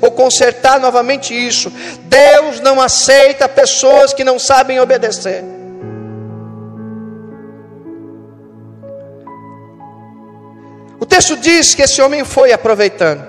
ou 0.00 0.10
consertar 0.12 0.80
novamente 0.80 1.34
isso. 1.34 1.72
Deus 2.04 2.60
não 2.60 2.80
aceita 2.80 3.48
pessoas 3.48 4.14
que 4.14 4.24
não 4.24 4.38
sabem 4.38 4.80
obedecer. 4.80 5.57
Texto 11.08 11.36
diz 11.36 11.74
que 11.74 11.82
esse 11.82 12.00
homem 12.02 12.24
foi 12.24 12.52
aproveitando, 12.52 13.26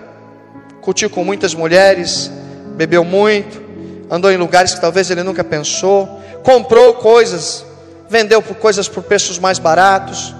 curtiu 0.82 1.10
com 1.10 1.24
muitas 1.24 1.54
mulheres, 1.54 2.30
bebeu 2.76 3.04
muito, 3.04 3.62
andou 4.10 4.32
em 4.32 4.38
lugares 4.38 4.74
que 4.74 4.82
talvez 4.82 5.10
ele 5.10 5.24
nunca 5.24 5.44
pensou, 5.44 6.22
comprou 6.44 6.96
coisas, 6.96 7.66
vendeu 8.10 8.42
por 8.42 8.56
coisas 8.56 8.88
por 8.88 9.04
preços 9.04 9.40
mais 9.40 9.60
baratos, 9.60 10.36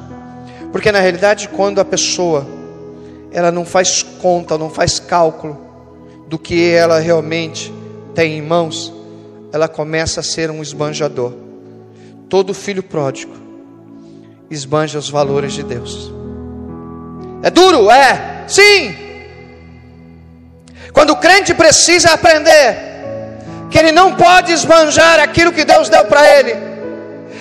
porque 0.72 0.91
na 0.91 1.00
realidade 1.00 1.48
quando 1.50 1.79
a 1.79 1.86
pessoa 1.86 2.46
ela 3.31 3.51
não 3.51 3.65
faz 3.65 4.03
conta, 4.03 4.58
não 4.58 4.69
faz 4.69 5.00
cálculo 5.00 5.58
do 6.27 6.38
que 6.38 6.69
ela 6.69 7.00
realmente 7.00 7.74
tem 8.13 8.38
em 8.38 8.41
mãos, 8.41 8.93
ela 9.51 9.67
começa 9.67 10.19
a 10.19 10.24
ser 10.24 10.51
um 10.51 10.62
esbanjador. 10.62 11.34
Todo 12.27 12.53
filho 12.53 12.84
pródigo 12.84 13.34
esbanja 14.50 15.00
os 15.00 15.10
valores 15.10 15.53
de 15.53 15.63
Deus. 15.63 16.18
É 17.43 17.50
duro? 17.50 17.89
É. 17.89 18.43
Sim. 18.48 18.96
Quando 20.93 21.12
o 21.12 21.17
crente 21.17 21.53
precisa 21.53 22.12
aprender 22.12 22.77
que 23.69 23.77
ele 23.77 23.91
não 23.91 24.15
pode 24.15 24.51
esbanjar 24.51 25.19
aquilo 25.19 25.53
que 25.53 25.63
Deus 25.63 25.88
deu 25.89 26.05
para 26.05 26.27
ele, 26.38 26.55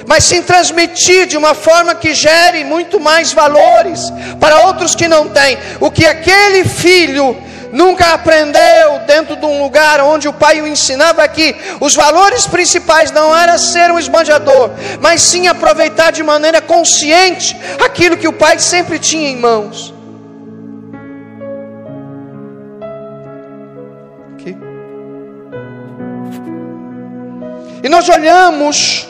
mas 0.06 0.24
sim 0.24 0.42
transmitir 0.42 1.26
de 1.26 1.36
uma 1.36 1.54
forma 1.54 1.94
que 1.94 2.14
gere 2.14 2.64
muito 2.64 3.00
mais 3.00 3.32
valores 3.32 4.12
para 4.40 4.66
outros 4.66 4.94
que 4.94 5.08
não 5.08 5.28
têm. 5.28 5.58
O 5.80 5.90
que 5.90 6.06
aquele 6.06 6.64
filho 6.64 7.36
nunca 7.72 8.12
aprendeu 8.12 9.00
dentro 9.06 9.36
de 9.36 9.44
um 9.44 9.62
lugar 9.62 10.00
onde 10.00 10.28
o 10.28 10.32
pai 10.32 10.60
o 10.60 10.66
ensinava 10.66 11.26
que 11.28 11.54
os 11.80 11.94
valores 11.94 12.46
principais 12.46 13.10
não 13.10 13.36
era 13.36 13.58
ser 13.58 13.90
um 13.90 13.98
esbanjador, 13.98 14.70
mas 15.00 15.22
sim 15.22 15.46
aproveitar 15.46 16.12
de 16.12 16.22
maneira 16.22 16.60
consciente 16.60 17.56
aquilo 17.84 18.16
que 18.16 18.28
o 18.28 18.32
pai 18.32 18.58
sempre 18.58 18.98
tinha 18.98 19.28
em 19.28 19.36
mãos. 19.36 19.94
Aqui. 24.34 24.56
E 27.82 27.88
nós 27.88 28.08
olhamos 28.08 29.06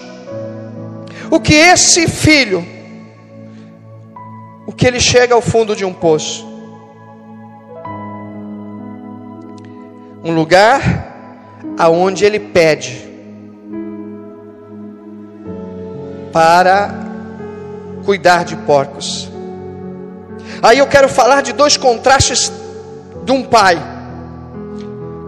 o 1.31 1.39
que 1.39 1.55
esse 1.55 2.09
filho, 2.09 2.67
o 4.67 4.73
que 4.73 4.87
ele 4.87 5.01
chega 5.01 5.35
ao 5.35 5.43
fundo 5.43 5.77
de 5.77 5.85
um 5.85 5.93
poço. 5.93 6.48
Um 10.23 10.33
lugar 10.33 10.81
aonde 11.79 12.25
ele 12.25 12.41
pede 12.41 13.09
para 16.33 16.91
cuidar 18.05 18.45
de 18.45 18.57
porcos. 18.57 19.29
Aí 20.63 20.79
eu 20.79 20.87
quero 20.87 21.09
falar 21.09 21.43
de 21.43 21.53
dois 21.53 21.77
contrastes 21.77 22.51
de 23.25 23.33
um 23.33 23.45
pai 23.45 23.77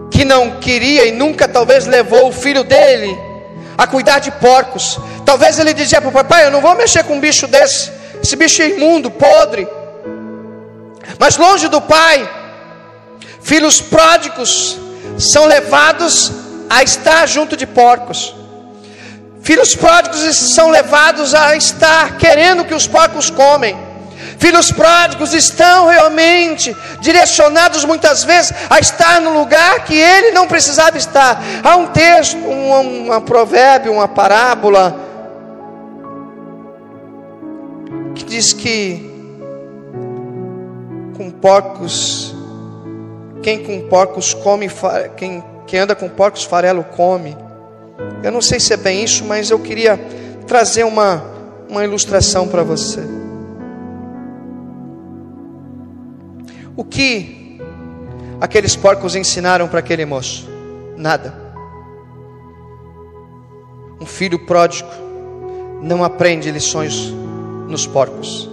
que 0.09 0.25
não 0.25 0.59
queria 0.59 1.05
e 1.05 1.11
nunca 1.11 1.47
talvez 1.47 1.85
levou 1.85 2.27
o 2.27 2.31
filho 2.31 2.63
dele 2.63 3.17
a 3.77 3.87
cuidar 3.87 4.19
de 4.19 4.31
porcos. 4.31 4.99
Talvez 5.25 5.57
ele 5.57 5.73
dizia 5.73 6.01
para 6.01 6.09
o 6.09 6.13
papai: 6.13 6.45
Eu 6.45 6.51
não 6.51 6.61
vou 6.61 6.75
mexer 6.75 7.03
com 7.03 7.15
um 7.15 7.19
bicho 7.19 7.47
desse, 7.47 7.91
esse 8.21 8.35
bicho 8.35 8.61
é 8.61 8.69
imundo, 8.69 9.09
podre. 9.09 9.67
Mas 11.19 11.37
longe 11.37 11.67
do 11.67 11.81
pai, 11.81 12.27
filhos 13.43 13.81
pródigos 13.81 14.77
são 15.17 15.45
levados 15.45 16.31
a 16.69 16.83
estar 16.83 17.27
junto 17.27 17.57
de 17.57 17.65
porcos. 17.65 18.33
Filhos 19.41 19.75
pródigos 19.75 20.35
são 20.53 20.69
levados 20.69 21.33
a 21.33 21.55
estar 21.55 22.17
querendo 22.17 22.63
que 22.63 22.73
os 22.73 22.87
porcos 22.87 23.29
comem. 23.29 23.77
Filhos 24.37 24.71
pródigos 24.71 25.33
estão 25.33 25.87
realmente 25.87 26.75
direcionados 26.99 27.83
muitas 27.85 28.23
vezes 28.23 28.53
a 28.69 28.79
estar 28.79 29.19
no 29.19 29.33
lugar 29.33 29.83
que 29.83 29.95
ele 29.95 30.31
não 30.31 30.47
precisava 30.47 30.97
estar. 30.97 31.43
Há 31.63 31.75
um 31.75 31.87
texto, 31.87 32.37
um, 32.37 33.13
um 33.13 33.21
provérbio, 33.21 33.93
uma 33.93 34.07
parábola 34.07 34.95
que 38.15 38.23
diz 38.23 38.53
que 38.53 39.09
com 41.17 41.29
porcos 41.31 42.35
quem 43.41 43.63
com 43.63 43.87
porcos 43.87 44.33
come, 44.33 44.69
quem, 45.17 45.43
quem 45.67 45.79
anda 45.79 45.95
com 45.95 46.07
porcos 46.07 46.43
farelo 46.43 46.83
come. 46.83 47.35
Eu 48.23 48.31
não 48.31 48.41
sei 48.41 48.59
se 48.59 48.73
é 48.73 48.77
bem 48.77 49.03
isso, 49.03 49.23
mas 49.25 49.49
eu 49.49 49.59
queria 49.59 49.97
trazer 50.45 50.83
uma, 50.83 51.23
uma 51.69 51.83
ilustração 51.83 52.47
para 52.47 52.63
você. 52.63 53.01
O 56.75 56.83
que 56.83 57.59
aqueles 58.39 58.75
porcos 58.75 59.15
ensinaram 59.15 59.67
para 59.67 59.79
aquele 59.79 60.05
moço? 60.05 60.49
Nada. 60.97 61.33
Um 63.99 64.05
filho 64.05 64.45
pródigo 64.45 64.89
não 65.81 66.03
aprende 66.03 66.51
lições 66.51 67.13
nos 67.67 67.87
porcos. 67.87 68.50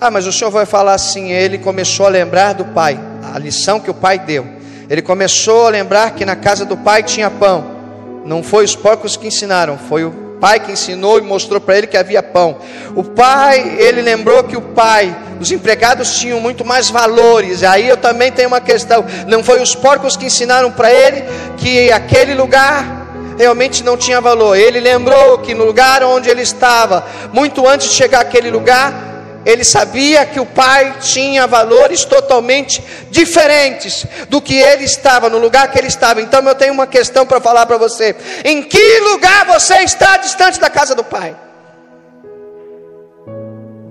Ah, 0.00 0.10
mas 0.10 0.26
o 0.26 0.32
senhor 0.32 0.50
vai 0.50 0.64
falar 0.64 0.94
assim: 0.94 1.30
ele 1.30 1.58
começou 1.58 2.06
a 2.06 2.08
lembrar 2.08 2.54
do 2.54 2.64
pai, 2.64 2.98
a 3.34 3.38
lição 3.38 3.78
que 3.78 3.90
o 3.90 3.94
pai 3.94 4.18
deu. 4.18 4.46
Ele 4.88 5.02
começou 5.02 5.66
a 5.66 5.70
lembrar 5.70 6.12
que 6.12 6.24
na 6.24 6.34
casa 6.34 6.64
do 6.64 6.74
pai 6.74 7.02
tinha 7.02 7.30
pão. 7.30 7.78
Não 8.24 8.42
foi 8.42 8.64
os 8.64 8.74
porcos 8.74 9.16
que 9.16 9.26
ensinaram, 9.26 9.76
foi 9.76 10.04
o 10.04 10.10
pai 10.40 10.58
que 10.58 10.72
ensinou 10.72 11.18
e 11.18 11.20
mostrou 11.20 11.60
para 11.60 11.76
ele 11.76 11.86
que 11.86 11.98
havia 11.98 12.22
pão. 12.22 12.56
O 12.96 13.04
pai, 13.04 13.76
ele 13.78 14.00
lembrou 14.00 14.42
que 14.42 14.56
o 14.56 14.62
pai, 14.62 15.14
os 15.38 15.52
empregados 15.52 16.18
tinham 16.18 16.40
muito 16.40 16.64
mais 16.64 16.88
valores. 16.88 17.62
Aí 17.62 17.86
eu 17.86 17.96
também 17.98 18.32
tenho 18.32 18.48
uma 18.48 18.60
questão: 18.60 19.04
não 19.26 19.44
foi 19.44 19.60
os 19.60 19.74
porcos 19.74 20.16
que 20.16 20.24
ensinaram 20.24 20.72
para 20.72 20.90
ele 20.90 21.24
que 21.58 21.92
aquele 21.92 22.34
lugar 22.34 23.34
realmente 23.36 23.84
não 23.84 23.98
tinha 23.98 24.18
valor. 24.18 24.56
Ele 24.56 24.80
lembrou 24.80 25.38
que 25.38 25.54
no 25.54 25.64
lugar 25.64 26.02
onde 26.02 26.30
ele 26.30 26.40
estava, 26.40 27.04
muito 27.34 27.68
antes 27.68 27.90
de 27.90 27.94
chegar 27.94 28.20
àquele 28.20 28.50
lugar, 28.50 29.09
ele 29.44 29.64
sabia 29.64 30.26
que 30.26 30.38
o 30.38 30.44
pai 30.44 30.96
tinha 31.00 31.46
valores 31.46 32.04
totalmente 32.04 32.82
diferentes 33.10 34.06
do 34.28 34.40
que 34.40 34.54
ele 34.54 34.84
estava, 34.84 35.30
no 35.30 35.38
lugar 35.38 35.70
que 35.70 35.78
ele 35.78 35.88
estava. 35.88 36.20
Então 36.20 36.46
eu 36.46 36.54
tenho 36.54 36.72
uma 36.74 36.86
questão 36.86 37.26
para 37.26 37.40
falar 37.40 37.64
para 37.66 37.78
você: 37.78 38.14
em 38.44 38.62
que 38.62 39.00
lugar 39.00 39.46
você 39.46 39.78
está 39.78 40.18
distante 40.18 40.60
da 40.60 40.68
casa 40.68 40.94
do 40.94 41.02
pai? 41.02 41.34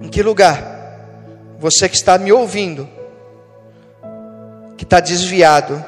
Em 0.01 0.08
que 0.08 0.22
lugar? 0.22 0.77
Você 1.58 1.89
que 1.89 1.96
está 1.96 2.18
me 2.18 2.32
ouvindo, 2.32 2.88
que 4.77 4.84
está 4.84 5.00
desviado, 5.00 5.84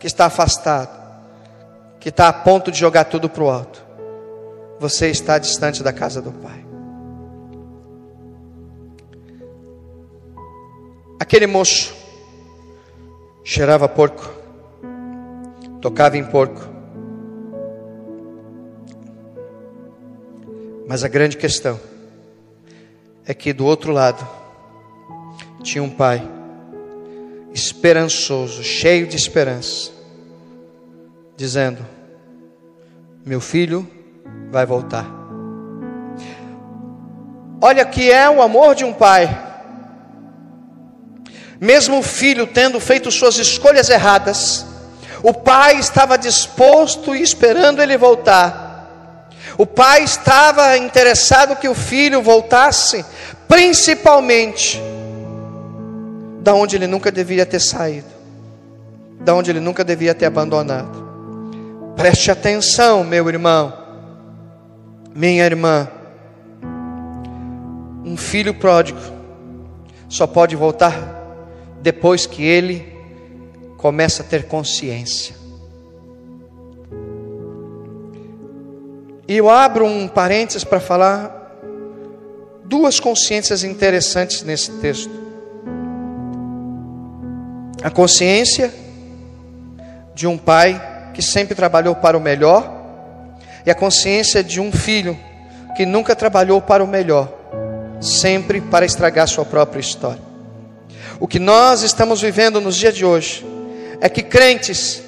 que 0.00 0.06
está 0.06 0.26
afastado, 0.26 0.90
que 2.00 2.08
está 2.08 2.28
a 2.28 2.32
ponto 2.32 2.72
de 2.72 2.78
jogar 2.78 3.04
tudo 3.04 3.28
para 3.28 3.44
o 3.44 3.50
alto, 3.50 3.84
você 4.80 5.08
está 5.08 5.38
distante 5.38 5.82
da 5.82 5.92
casa 5.92 6.20
do 6.20 6.32
pai. 6.32 6.63
Aquele 11.24 11.46
moço 11.46 11.94
cheirava 13.42 13.88
porco, 13.88 14.30
tocava 15.80 16.18
em 16.18 16.24
porco. 16.26 16.60
Mas 20.86 21.02
a 21.02 21.08
grande 21.08 21.38
questão 21.38 21.80
é 23.24 23.32
que 23.32 23.54
do 23.54 23.64
outro 23.64 23.90
lado 23.90 24.22
tinha 25.62 25.82
um 25.82 25.88
pai 25.88 26.22
esperançoso, 27.54 28.62
cheio 28.62 29.06
de 29.06 29.16
esperança, 29.16 29.92
dizendo: 31.38 31.82
Meu 33.24 33.40
filho 33.40 33.88
vai 34.50 34.66
voltar. 34.66 35.06
Olha 37.62 37.86
que 37.86 38.12
é 38.12 38.28
o 38.28 38.42
amor 38.42 38.74
de 38.74 38.84
um 38.84 38.92
pai 38.92 39.43
mesmo 41.64 41.98
o 41.98 42.02
filho 42.02 42.46
tendo 42.46 42.78
feito 42.78 43.10
suas 43.10 43.38
escolhas 43.38 43.88
erradas, 43.88 44.66
o 45.22 45.32
pai 45.32 45.78
estava 45.78 46.18
disposto 46.18 47.16
e 47.16 47.22
esperando 47.22 47.80
ele 47.80 47.96
voltar. 47.96 49.30
O 49.56 49.64
pai 49.64 50.04
estava 50.04 50.76
interessado 50.76 51.56
que 51.56 51.66
o 51.66 51.74
filho 51.74 52.20
voltasse, 52.20 53.02
principalmente 53.48 54.78
da 56.42 56.52
onde 56.52 56.76
ele 56.76 56.86
nunca 56.86 57.10
devia 57.10 57.46
ter 57.46 57.60
saído, 57.60 58.08
da 59.20 59.34
onde 59.34 59.50
ele 59.50 59.60
nunca 59.60 59.82
devia 59.82 60.14
ter 60.14 60.26
abandonado. 60.26 61.02
Preste 61.96 62.30
atenção, 62.30 63.02
meu 63.02 63.26
irmão, 63.30 63.72
minha 65.14 65.46
irmã. 65.46 65.88
Um 68.04 68.18
filho 68.18 68.52
pródigo 68.52 69.00
só 70.10 70.26
pode 70.26 70.54
voltar 70.54 71.23
depois 71.84 72.24
que 72.24 72.42
ele 72.42 72.96
começa 73.76 74.22
a 74.22 74.24
ter 74.24 74.44
consciência. 74.44 75.34
E 79.28 79.36
eu 79.36 79.50
abro 79.50 79.84
um 79.84 80.08
parênteses 80.08 80.64
para 80.64 80.80
falar 80.80 81.52
duas 82.64 82.98
consciências 82.98 83.64
interessantes 83.64 84.42
nesse 84.42 84.70
texto. 84.78 85.12
A 87.82 87.90
consciência 87.90 88.72
de 90.14 90.26
um 90.26 90.38
pai 90.38 91.10
que 91.12 91.20
sempre 91.20 91.54
trabalhou 91.54 91.94
para 91.94 92.16
o 92.16 92.20
melhor, 92.20 92.72
e 93.66 93.70
a 93.70 93.74
consciência 93.74 94.42
de 94.42 94.58
um 94.58 94.72
filho 94.72 95.18
que 95.76 95.84
nunca 95.84 96.16
trabalhou 96.16 96.62
para 96.62 96.82
o 96.82 96.86
melhor, 96.86 97.30
sempre 98.00 98.62
para 98.62 98.86
estragar 98.86 99.28
sua 99.28 99.44
própria 99.44 99.80
história. 99.80 100.23
O 101.20 101.28
que 101.28 101.38
nós 101.38 101.82
estamos 101.82 102.20
vivendo 102.20 102.60
nos 102.60 102.76
dias 102.76 102.94
de 102.94 103.04
hoje 103.04 103.46
é 104.00 104.08
que 104.08 104.22
crentes 104.22 105.02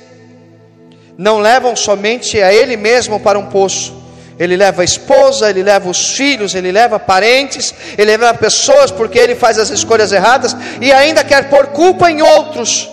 não 1.18 1.38
levam 1.38 1.74
somente 1.74 2.40
a 2.40 2.52
ele 2.52 2.76
mesmo 2.76 3.18
para 3.18 3.38
um 3.38 3.46
poço, 3.46 3.94
ele 4.38 4.56
leva 4.56 4.82
a 4.82 4.84
esposa, 4.84 5.48
ele 5.48 5.62
leva 5.62 5.88
os 5.88 6.14
filhos, 6.14 6.54
ele 6.54 6.70
leva 6.70 6.98
parentes, 6.98 7.74
ele 7.96 8.16
leva 8.16 8.34
pessoas 8.34 8.90
porque 8.90 9.18
ele 9.18 9.34
faz 9.34 9.58
as 9.58 9.70
escolhas 9.70 10.12
erradas 10.12 10.54
e 10.80 10.92
ainda 10.92 11.24
quer 11.24 11.48
pôr 11.48 11.68
culpa 11.68 12.10
em 12.10 12.20
outros. 12.20 12.88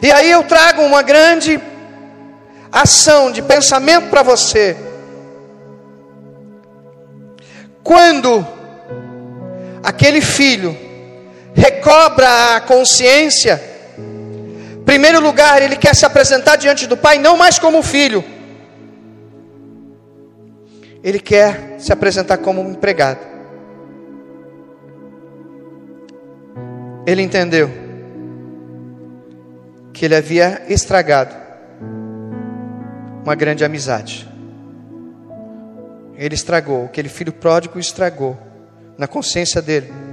E 0.00 0.12
aí 0.12 0.30
eu 0.30 0.44
trago 0.44 0.82
uma 0.82 1.02
grande 1.02 1.60
ação 2.70 3.32
de 3.32 3.42
pensamento 3.42 4.08
para 4.10 4.22
você. 4.22 4.76
Quando 7.82 8.46
aquele 9.82 10.20
filho 10.20 10.85
recobra 11.56 12.56
a 12.56 12.60
consciência. 12.60 13.60
Primeiro 14.84 15.20
lugar, 15.20 15.62
ele 15.62 15.76
quer 15.76 15.96
se 15.96 16.04
apresentar 16.04 16.56
diante 16.56 16.86
do 16.86 16.96
Pai 16.96 17.18
não 17.18 17.36
mais 17.36 17.58
como 17.58 17.82
filho, 17.82 18.22
ele 21.02 21.18
quer 21.18 21.76
se 21.78 21.92
apresentar 21.92 22.38
como 22.38 22.60
um 22.60 22.72
empregado. 22.72 23.20
Ele 27.06 27.22
entendeu 27.22 27.70
que 29.92 30.04
ele 30.04 30.14
havia 30.14 30.62
estragado 30.68 31.34
uma 33.24 33.34
grande 33.34 33.64
amizade. 33.64 34.28
Ele 36.16 36.34
estragou, 36.34 36.86
aquele 36.86 37.08
filho 37.08 37.32
pródigo 37.32 37.78
estragou 37.78 38.36
na 38.98 39.06
consciência 39.06 39.62
dele 39.62 40.05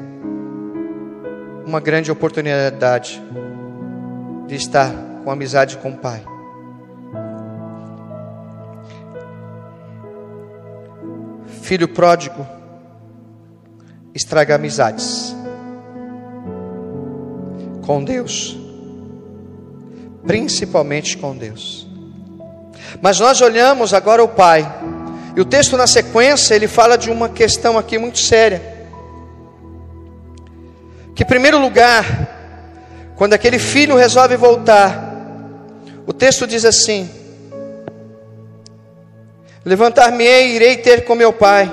uma 1.74 1.80
grande 1.80 2.12
oportunidade 2.12 3.20
de 4.46 4.54
estar 4.54 4.94
com 5.24 5.32
amizade 5.32 5.76
com 5.78 5.90
o 5.90 5.98
Pai. 5.98 6.24
Filho 11.64 11.88
pródigo 11.88 12.46
estraga 14.14 14.54
amizades 14.54 15.36
com 17.84 18.04
Deus, 18.04 18.56
principalmente 20.28 21.18
com 21.18 21.36
Deus. 21.36 21.88
Mas 23.02 23.20
nós 23.20 23.42
olhamos 23.42 23.96
agora 23.96 24.24
o 24.24 24.28
Pai, 24.28 24.64
e 25.36 25.42
o 25.42 25.46
texto 25.46 25.76
na 25.76 25.88
sequência 25.88 26.54
ele 26.54 26.68
fala 26.68 26.96
de 27.00 27.10
uma 27.10 27.30
questão 27.30 27.80
aqui 27.80 27.98
muito 27.98 28.20
séria 28.20 28.73
que, 31.16 31.24
em 31.24 31.28
primeiro 31.28 31.60
lugar, 31.60 32.06
quando 33.16 33.34
aquele 33.34 33.60
filho 33.60 33.96
resolve 33.96 34.36
voltar, 34.36 35.14
o 36.08 36.14
texto 36.14 36.48
diz 36.48 36.66
assim: 36.66 37.10
Levantar-me-ei 39.64 40.56
irei 40.56 40.78
ter 40.78 41.06
com 41.06 41.14
meu 41.16 41.32
pai, 41.32 41.72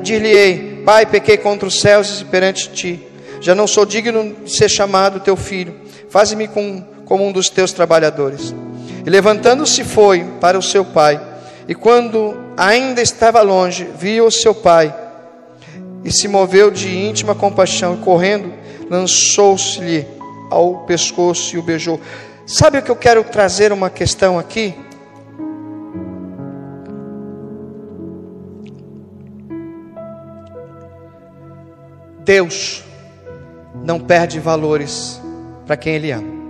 dir-lhe-ei: 0.00 0.82
Pai, 0.84 1.06
pequei 1.06 1.36
contra 1.36 1.66
os 1.66 1.80
céus 1.80 2.20
e 2.20 2.24
perante 2.24 2.70
ti, 2.70 3.04
já 3.40 3.54
não 3.54 3.66
sou 3.66 3.84
digno 3.84 4.36
de 4.44 4.50
ser 4.50 4.68
chamado 4.68 5.20
teu 5.20 5.36
filho, 5.36 5.74
faze-me 6.08 6.46
com, 6.46 6.82
como 7.04 7.26
um 7.26 7.32
dos 7.32 7.50
teus 7.50 7.72
trabalhadores. 7.72 8.54
E 9.04 9.10
levantando-se 9.10 9.82
foi 9.82 10.24
para 10.40 10.56
o 10.56 10.62
seu 10.62 10.84
pai, 10.84 11.20
e 11.66 11.74
quando 11.74 12.36
ainda 12.56 13.02
estava 13.02 13.42
longe, 13.42 13.88
viu 13.98 14.26
o 14.26 14.30
seu 14.30 14.54
pai 14.54 15.01
e 16.04 16.10
se 16.10 16.26
moveu 16.28 16.70
de 16.70 16.88
íntima 16.88 17.34
compaixão, 17.34 17.94
e 17.94 17.98
correndo, 17.98 18.52
lançou-se-lhe 18.90 20.06
ao 20.50 20.84
pescoço 20.84 21.54
e 21.54 21.58
o 21.58 21.62
beijou. 21.62 22.00
Sabe 22.46 22.78
o 22.78 22.82
que 22.82 22.90
eu 22.90 22.96
quero 22.96 23.22
trazer 23.24 23.72
uma 23.72 23.88
questão 23.88 24.38
aqui? 24.38 24.74
Deus 32.24 32.84
não 33.84 33.98
perde 33.98 34.38
valores 34.38 35.20
para 35.66 35.76
quem 35.76 35.94
Ele 35.94 36.10
ama. 36.10 36.42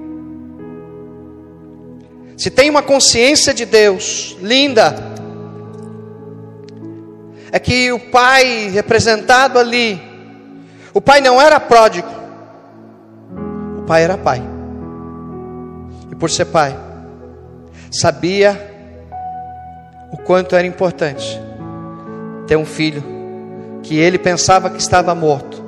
Se 2.37 2.51
tem 2.51 2.69
uma 2.69 2.83
consciência 2.83 3.55
de 3.55 3.65
Deus 3.65 4.37
linda, 4.43 5.12
é 7.53 7.59
que 7.59 7.93
o 7.93 8.01
pai 8.01 8.71
representado 8.71 9.59
ali, 9.59 10.01
o 10.95 11.01
pai 11.01 11.21
não 11.21 11.41
era 11.41 11.61
pródigo, 11.61 12.09
o 13.79 13.83
pai 13.83 14.03
era 14.03 14.17
pai, 14.17 14.43
e 16.11 16.15
por 16.15 16.31
ser 16.31 16.47
pai, 16.47 16.75
sabia 17.91 18.71
o 20.11 20.17
quanto 20.17 20.57
era 20.57 20.67
importante 20.67 21.38
ter 22.47 22.57
um 22.57 22.65
filho 22.65 23.05
que 23.83 23.99
ele 23.99 24.19
pensava 24.19 24.71
que 24.71 24.79
estava 24.79 25.15
morto 25.15 25.62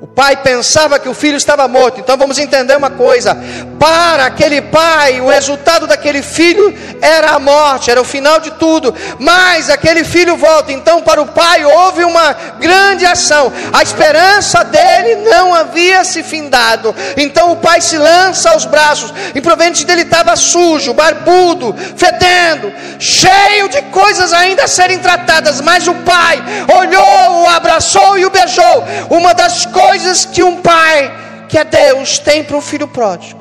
o 0.00 0.06
pai 0.06 0.34
pensava 0.38 0.98
que 0.98 1.10
o 1.10 1.14
filho 1.14 1.36
estava 1.36 1.68
morto. 1.68 2.00
Então 2.00 2.16
vamos 2.16 2.38
entender 2.38 2.74
uma 2.74 2.88
coisa: 2.88 3.36
para 3.78 4.24
aquele 4.24 4.62
pai, 4.62 5.20
o 5.20 5.28
resultado 5.28 5.86
daquele 5.86 6.22
filho 6.22 6.74
era 7.02 7.32
a 7.32 7.38
morte, 7.38 7.90
era 7.90 8.00
o 8.00 8.04
final 8.04 8.40
de 8.40 8.50
tudo. 8.52 8.94
Mas 9.18 9.68
aquele 9.68 10.02
filho 10.02 10.38
volta. 10.38 10.72
Então 10.72 11.02
para 11.02 11.20
o 11.20 11.26
pai 11.26 11.66
houve 11.66 12.02
uma 12.02 12.32
grande 12.58 13.04
ação. 13.04 13.52
A 13.74 13.82
esperança 13.82 14.64
dele 14.64 15.16
não 15.28 15.54
havia 15.54 16.02
se 16.02 16.22
findado. 16.22 16.94
Então 17.18 17.52
o 17.52 17.56
pai 17.56 17.82
se 17.82 17.98
lança 17.98 18.52
aos 18.52 18.64
braços. 18.64 19.12
Improvidente 19.34 19.84
dele 19.84 20.02
estava 20.02 20.34
sujo, 20.34 20.94
barbudo, 20.94 21.76
fedendo, 21.94 22.72
cheio 22.98 23.68
de 23.68 23.82
coisas 23.82 24.32
ainda 24.32 24.64
a 24.64 24.68
serem 24.68 24.98
tratadas. 24.98 25.60
Mas 25.60 25.86
o 25.86 25.94
pai 25.96 26.42
olhou, 26.74 27.42
o 27.42 27.48
abraçou 27.48 28.16
e 28.18 28.24
o 28.24 28.30
beijou. 28.30 28.84
Uma 29.10 29.34
das 29.34 29.66
coisas 29.66 29.89
coisas 29.90 30.24
que 30.24 30.40
um 30.40 30.62
pai, 30.62 31.46
que 31.48 31.58
é 31.58 31.64
Deus, 31.64 32.20
tem 32.20 32.44
para 32.44 32.56
o 32.56 32.60
filho 32.60 32.86
pródigo 32.86 33.40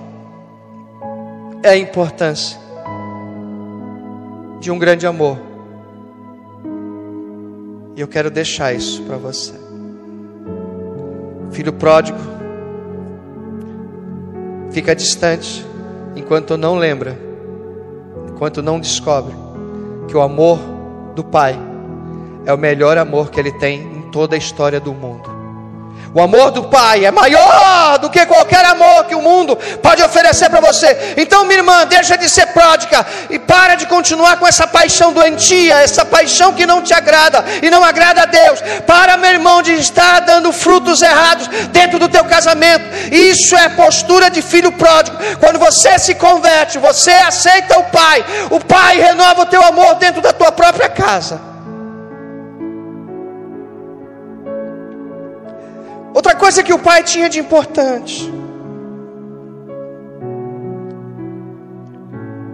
é 1.62 1.69
a 1.69 1.77
importância 1.77 2.57
de 4.59 4.71
um 4.71 4.79
grande 4.79 5.05
amor. 5.05 5.38
E 7.95 8.01
eu 8.01 8.07
quero 8.07 8.31
deixar 8.31 8.73
isso 8.73 9.03
para 9.03 9.17
você. 9.17 9.53
Filho 11.51 11.71
pródigo 11.71 12.17
fica 14.71 14.95
distante 14.95 15.63
enquanto 16.15 16.57
não 16.57 16.79
lembra, 16.79 17.15
enquanto 18.27 18.63
não 18.63 18.79
descobre 18.79 19.35
que 20.07 20.17
o 20.17 20.21
amor 20.21 20.57
do 21.13 21.23
pai 21.23 21.55
é 22.47 22.51
o 22.51 22.57
melhor 22.57 22.97
amor 22.97 23.29
que 23.29 23.39
ele 23.39 23.51
tem 23.51 23.81
em 23.81 24.01
toda 24.09 24.33
a 24.33 24.38
história 24.38 24.79
do 24.79 24.95
mundo. 24.95 25.28
O 26.13 26.21
amor 26.21 26.49
do 26.51 26.63
Pai 26.63 27.05
é 27.05 27.11
maior 27.11 27.99
do 27.99 28.09
que 28.09 28.25
qualquer 28.25 28.65
amor 28.65 29.03
que 29.05 29.13
o 29.13 29.21
mundo 29.21 29.55
pode 29.81 30.01
oferecer 30.01 30.49
para 30.49 30.59
você. 30.59 31.13
Então, 31.17 31.45
minha 31.45 31.59
irmã, 31.59 31.85
deixa 31.85 32.17
de 32.17 32.27
ser 32.27 32.47
pródiga 32.47 33.05
e 33.29 33.37
para 33.37 33.75
de 33.75 33.85
continuar 33.85 34.37
com 34.37 34.47
essa 34.47 34.65
paixão 34.65 35.13
doentia, 35.13 35.75
essa 35.75 36.03
paixão 36.03 36.53
que 36.53 36.65
não 36.65 36.81
te 36.81 36.93
agrada 36.93 37.45
e 37.61 37.69
não 37.69 37.83
agrada 37.83 38.23
a 38.23 38.25
Deus. 38.25 38.59
Para, 38.87 39.17
meu 39.17 39.29
irmão, 39.29 39.61
de 39.61 39.73
estar 39.73 40.21
dando 40.21 40.51
frutos 40.51 41.01
errados 41.01 41.47
dentro 41.69 41.99
do 41.99 42.09
teu 42.09 42.25
casamento. 42.25 42.85
Isso 43.11 43.55
é 43.55 43.69
postura 43.69 44.31
de 44.31 44.41
filho 44.41 44.71
pródigo. 44.71 45.17
Quando 45.39 45.59
você 45.59 45.99
se 45.99 46.15
converte, 46.15 46.79
você 46.79 47.11
aceita 47.11 47.77
o 47.77 47.83
Pai. 47.85 48.25
O 48.49 48.59
Pai 48.59 48.97
renova 48.97 49.41
o 49.43 49.45
teu 49.45 49.63
amor 49.63 49.95
dentro 49.95 50.21
da 50.21 50.33
tua 50.33 50.51
própria 50.51 50.89
casa. 50.89 51.49
Outra 56.19 56.36
coisa 56.36 56.62
que 56.62 56.73
o 56.73 56.77
pai 56.77 57.01
tinha 57.01 57.29
de 57.29 57.39
importante. 57.39 58.29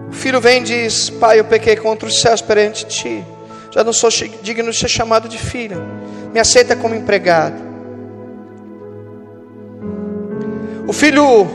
O 0.08 0.12
filho 0.12 0.40
vem 0.40 0.60
e 0.60 0.64
diz: 0.64 1.10
Pai, 1.10 1.40
eu 1.40 1.44
pequei 1.44 1.74
contra 1.74 2.06
os 2.06 2.20
céus 2.20 2.40
perante 2.40 2.86
ti. 2.86 3.24
Já 3.72 3.82
não 3.82 3.92
sou 3.92 4.08
digno 4.40 4.70
de 4.70 4.78
ser 4.78 4.86
chamado 4.86 5.28
de 5.28 5.36
filho. 5.36 5.82
Me 6.32 6.38
aceita 6.38 6.76
como 6.76 6.94
empregado. 6.94 7.60
O 10.86 10.92
filho 10.92 11.48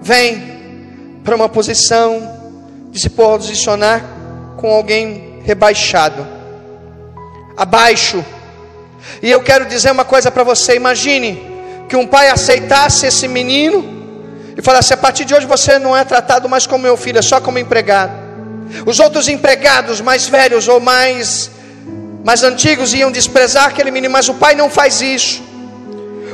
vem 0.00 1.20
para 1.22 1.36
uma 1.36 1.50
posição 1.50 2.32
de 2.90 2.98
se 2.98 3.10
posicionar 3.10 4.02
com 4.56 4.70
alguém 4.70 5.42
rebaixado, 5.44 6.26
abaixo 7.58 8.24
e 9.22 9.30
eu 9.30 9.42
quero 9.42 9.64
dizer 9.66 9.90
uma 9.90 10.04
coisa 10.04 10.30
para 10.30 10.44
você: 10.44 10.74
imagine 10.74 11.50
que 11.88 11.96
um 11.96 12.06
pai 12.06 12.28
aceitasse 12.28 13.06
esse 13.06 13.28
menino 13.28 13.78
e 14.56 14.62
falasse: 14.62 14.92
a 14.92 14.96
partir 14.96 15.24
de 15.24 15.34
hoje 15.34 15.46
você 15.46 15.78
não 15.78 15.96
é 15.96 16.04
tratado 16.04 16.48
mais 16.48 16.66
como 16.66 16.82
meu 16.84 16.96
filho, 16.96 17.18
é 17.18 17.22
só 17.22 17.40
como 17.40 17.58
empregado. 17.58 18.12
Os 18.86 18.98
outros 19.00 19.28
empregados 19.28 20.00
mais 20.00 20.26
velhos 20.26 20.68
ou 20.68 20.80
mais, 20.80 21.50
mais 22.24 22.42
antigos 22.42 22.94
iam 22.94 23.10
desprezar 23.10 23.66
aquele 23.66 23.90
menino, 23.90 24.12
mas 24.12 24.28
o 24.28 24.34
pai 24.34 24.54
não 24.54 24.70
faz 24.70 25.00
isso. 25.00 25.42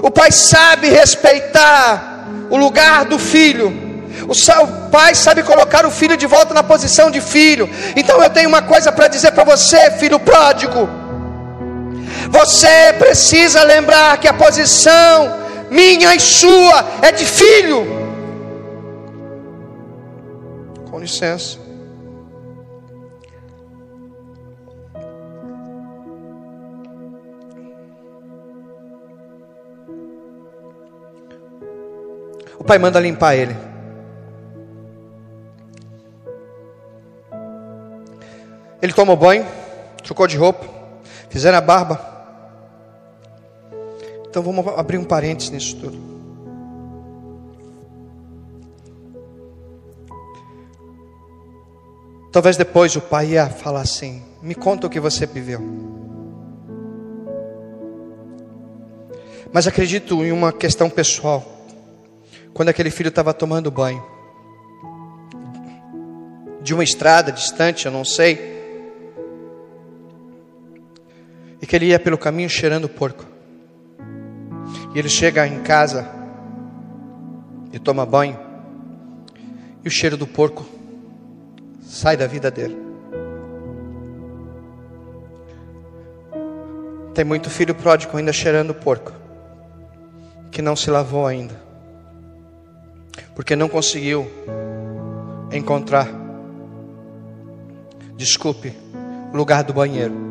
O 0.03 0.11
pai 0.11 0.31
sabe 0.31 0.89
respeitar 0.89 2.27
o 2.51 2.57
lugar 2.57 3.05
do 3.05 3.19
filho. 3.19 3.89
O 4.29 4.91
pai 4.91 5.15
sabe 5.15 5.43
colocar 5.43 5.87
o 5.87 5.91
filho 5.91 6.17
de 6.17 6.27
volta 6.27 6.53
na 6.55 6.63
posição 6.63 7.11
de 7.11 7.21
filho. 7.21 7.69
Então 7.97 8.23
eu 8.23 8.31
tenho 8.31 8.49
uma 8.49 8.63
coisa 8.63 8.93
para 8.93 9.09
dizer 9.09 9.33
para 9.33 9.45
você, 9.45 9.91
filho 9.93 10.21
pródigo. 10.21 10.89
Você 12.31 12.93
precisa 12.99 13.63
lembrar 13.63 14.19
que 14.19 14.29
a 14.29 14.33
posição 14.33 15.49
minha 15.71 16.15
e 16.15 16.21
sua 16.21 16.85
é 17.03 17.13
de 17.13 17.25
filho. 17.25 17.87
Com 20.91 20.99
licença. 20.99 21.59
O 32.59 32.65
pai 32.65 32.79
manda 32.79 33.01
limpar 33.01 33.35
ele. 33.35 33.57
Ele 38.81 38.93
tomou 38.93 39.17
banho, 39.17 39.45
trocou 40.05 40.27
de 40.27 40.37
roupa, 40.37 40.65
fizeram 41.29 41.59
a 41.59 41.61
barba, 41.61 42.08
então 44.39 44.53
vamos 44.53 44.79
abrir 44.79 44.99
um 44.99 45.05
parênteses 45.05 45.51
nisso 45.51 45.75
tudo. 45.75 45.99
Talvez 52.31 52.57
depois 52.57 52.95
o 52.95 53.01
pai 53.01 53.31
ia 53.31 53.49
falar 53.49 53.81
assim: 53.81 54.23
Me 54.41 54.55
conta 54.55 54.87
o 54.87 54.91
que 54.91 55.01
você 55.01 55.27
viveu. 55.27 55.61
Mas 59.53 59.67
acredito 59.67 60.25
em 60.25 60.31
uma 60.31 60.53
questão 60.53 60.89
pessoal. 60.89 61.45
Quando 62.55 62.69
aquele 62.69 62.91
filho 62.91 63.09
estava 63.09 63.35
tomando 63.35 63.73
banho, 63.73 64.05
de 66.63 66.73
uma 66.73 66.85
estrada 66.85 67.33
distante, 67.33 67.87
eu 67.87 67.93
não 67.93 68.05
sei, 68.05 68.39
e 71.61 71.67
que 71.67 71.75
ele 71.75 71.87
ia 71.87 71.99
pelo 71.99 72.17
caminho 72.17 72.49
cheirando 72.49 72.89
porco. 72.89 73.38
E 74.95 74.99
ele 74.99 75.09
chega 75.09 75.47
em 75.47 75.63
casa 75.63 76.09
e 77.73 77.79
toma 77.79 78.07
banho, 78.07 78.39
e 79.85 79.89
o 79.89 79.91
cheiro 79.91 80.17
do 80.17 80.27
porco 80.27 80.67
sai 81.83 82.17
da 82.17 82.27
vida 82.27 82.51
dele. 82.51 82.77
Tem 87.15 87.25
muito 87.25 87.51
filho 87.51 87.75
pródigo 87.75 88.17
ainda 88.17 88.33
cheirando 88.33 88.73
porco, 88.73 89.13
que 90.51 90.63
não 90.63 90.75
se 90.75 90.91
lavou 90.91 91.27
ainda, 91.27 91.61
porque 93.35 93.55
não 93.55 93.69
conseguiu 93.69 94.31
encontrar, 95.53 96.09
desculpe, 98.17 98.73
o 99.33 99.37
lugar 99.37 99.63
do 99.63 99.75
banheiro 99.75 100.28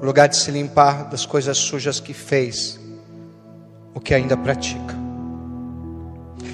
o 0.00 0.04
lugar 0.04 0.28
de 0.28 0.36
se 0.36 0.50
limpar 0.50 1.08
das 1.08 1.26
coisas 1.26 1.58
sujas 1.58 1.98
que 1.98 2.14
fez, 2.14 2.78
o 3.94 4.00
que 4.00 4.14
ainda 4.14 4.36
pratica. 4.36 4.94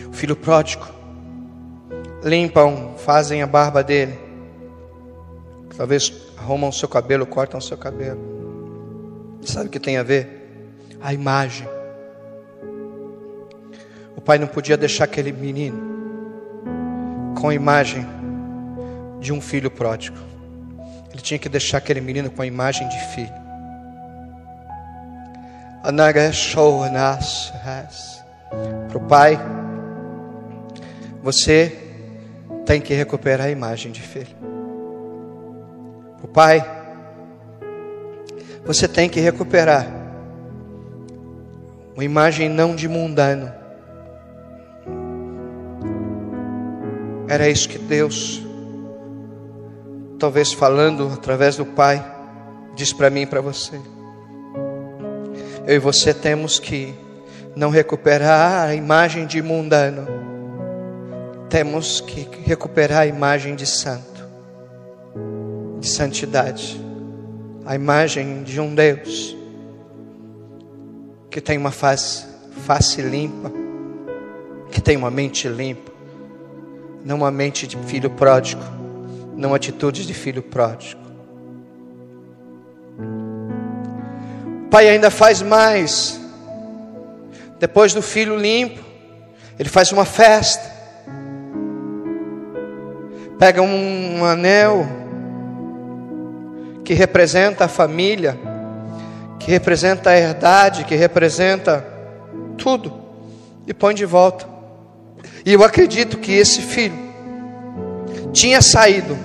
O 0.08 0.12
filho 0.12 0.34
pródigo, 0.34 0.86
limpam, 2.22 2.94
fazem 2.96 3.42
a 3.42 3.46
barba 3.46 3.82
dele, 3.82 4.18
talvez 5.76 6.12
arrumam 6.38 6.70
o 6.70 6.72
seu 6.72 6.88
cabelo, 6.88 7.26
cortam 7.26 7.60
seu 7.60 7.76
cabelo. 7.76 8.34
Sabe 9.42 9.66
o 9.66 9.70
que 9.70 9.78
tem 9.78 9.98
a 9.98 10.02
ver? 10.02 10.74
A 11.02 11.12
imagem. 11.12 11.68
O 14.16 14.20
pai 14.20 14.38
não 14.38 14.46
podia 14.46 14.76
deixar 14.76 15.04
aquele 15.04 15.32
menino 15.32 15.94
com 17.38 17.50
a 17.50 17.54
imagem 17.54 18.06
de 19.20 19.32
um 19.32 19.40
filho 19.40 19.70
pródigo. 19.70 20.33
Ele 21.14 21.22
tinha 21.22 21.38
que 21.38 21.48
deixar 21.48 21.78
aquele 21.78 22.00
menino 22.00 22.28
com 22.28 22.42
a 22.42 22.46
imagem 22.46 22.88
de 22.88 22.98
filho. 23.14 23.32
Para 28.88 28.98
o 28.98 29.00
pai, 29.00 29.38
você 31.22 31.78
tem 32.66 32.80
que 32.80 32.92
recuperar 32.94 33.46
a 33.46 33.50
imagem 33.50 33.92
de 33.92 34.02
filho. 34.02 34.34
Para 36.16 36.24
o 36.24 36.28
pai, 36.28 36.84
você 38.64 38.88
tem 38.88 39.08
que 39.08 39.20
recuperar 39.20 39.86
uma 41.94 42.02
imagem 42.02 42.48
não 42.48 42.74
de 42.74 42.88
mundano. 42.88 43.52
Era 47.28 47.48
isso 47.48 47.68
que 47.68 47.78
Deus, 47.78 48.43
talvez 50.18 50.52
falando 50.52 51.10
através 51.12 51.56
do 51.56 51.64
Pai, 51.64 52.04
diz 52.74 52.92
para 52.92 53.10
mim 53.10 53.22
e 53.22 53.26
para 53.26 53.40
você. 53.40 53.80
Eu 55.66 55.76
e 55.76 55.78
você 55.78 56.12
temos 56.12 56.58
que 56.58 56.94
não 57.56 57.70
recuperar 57.70 58.68
a 58.68 58.74
imagem 58.74 59.26
de 59.26 59.40
mundano, 59.40 60.06
temos 61.48 62.00
que 62.00 62.28
recuperar 62.44 63.00
a 63.00 63.06
imagem 63.06 63.54
de 63.54 63.66
santo, 63.66 64.24
de 65.80 65.88
santidade, 65.88 66.80
a 67.64 67.74
imagem 67.74 68.42
de 68.42 68.60
um 68.60 68.74
Deus 68.74 69.36
que 71.30 71.40
tem 71.40 71.58
uma 71.58 71.70
face, 71.70 72.26
face 72.66 73.02
limpa, 73.02 73.50
que 74.70 74.80
tem 74.80 74.96
uma 74.96 75.10
mente 75.10 75.48
limpa, 75.48 75.92
não 77.04 77.16
uma 77.16 77.30
mente 77.30 77.66
de 77.66 77.76
filho 77.78 78.10
pródigo, 78.10 78.62
não 79.36 79.54
atitudes 79.54 80.06
de 80.06 80.14
filho 80.14 80.42
pródigo. 80.42 81.04
pai 84.74 84.88
ainda 84.88 85.08
faz 85.08 85.40
mais. 85.40 86.20
Depois 87.60 87.94
do 87.94 88.02
filho 88.02 88.36
limpo, 88.36 88.82
ele 89.56 89.68
faz 89.68 89.92
uma 89.92 90.04
festa. 90.04 90.68
Pega 93.38 93.62
um 93.62 94.24
anel 94.24 94.84
que 96.84 96.92
representa 96.92 97.66
a 97.66 97.68
família, 97.68 98.36
que 99.38 99.48
representa 99.48 100.10
a 100.10 100.18
herdade, 100.18 100.82
que 100.82 100.96
representa 100.96 101.86
tudo, 102.58 102.92
e 103.68 103.72
põe 103.72 103.94
de 103.94 104.04
volta. 104.04 104.44
E 105.46 105.52
eu 105.52 105.62
acredito 105.62 106.18
que 106.18 106.32
esse 106.32 106.60
filho 106.62 107.03
tinha 108.34 108.60
saído 108.60 109.16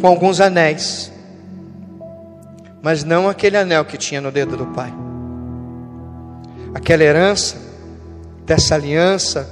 com 0.00 0.08
alguns 0.08 0.40
anéis 0.40 1.14
mas 2.84 3.02
não 3.02 3.30
aquele 3.30 3.56
anel 3.56 3.82
que 3.86 3.96
tinha 3.96 4.20
no 4.20 4.30
dedo 4.30 4.58
do 4.58 4.66
pai. 4.66 4.92
Aquela 6.74 7.02
herança, 7.02 7.56
dessa 8.44 8.74
aliança 8.74 9.48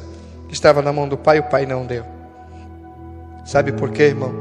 que 0.46 0.53
estava 0.53 0.83
na 0.83 0.92
mão 0.92 1.09
do 1.09 1.16
pai, 1.16 1.38
o 1.38 1.44
pai 1.44 1.64
não 1.64 1.87
deu. 1.87 2.05
Sabe 3.46 3.72
por 3.72 3.90
quê, 3.90 4.03
irmão? 4.03 4.35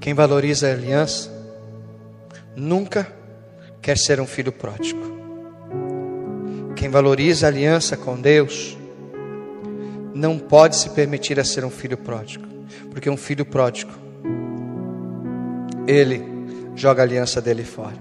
Quem 0.00 0.14
valoriza 0.14 0.66
a 0.66 0.72
aliança 0.72 1.30
nunca 2.56 3.06
quer 3.80 3.96
ser 3.96 4.20
um 4.20 4.26
filho 4.26 4.50
pródigo. 4.50 5.00
Quem 6.74 6.88
valoriza 6.88 7.46
a 7.46 7.50
aliança 7.50 7.96
com 7.96 8.20
Deus 8.20 8.76
não 10.14 10.38
pode 10.38 10.76
se 10.76 10.90
permitir 10.90 11.38
a 11.38 11.44
ser 11.44 11.64
um 11.64 11.70
filho 11.70 11.96
pródigo, 11.96 12.46
porque 12.90 13.08
um 13.08 13.16
filho 13.16 13.44
pródigo 13.44 13.92
ele 15.86 16.22
joga 16.74 17.02
a 17.02 17.04
aliança 17.04 17.40
dele 17.40 17.64
fora. 17.64 17.96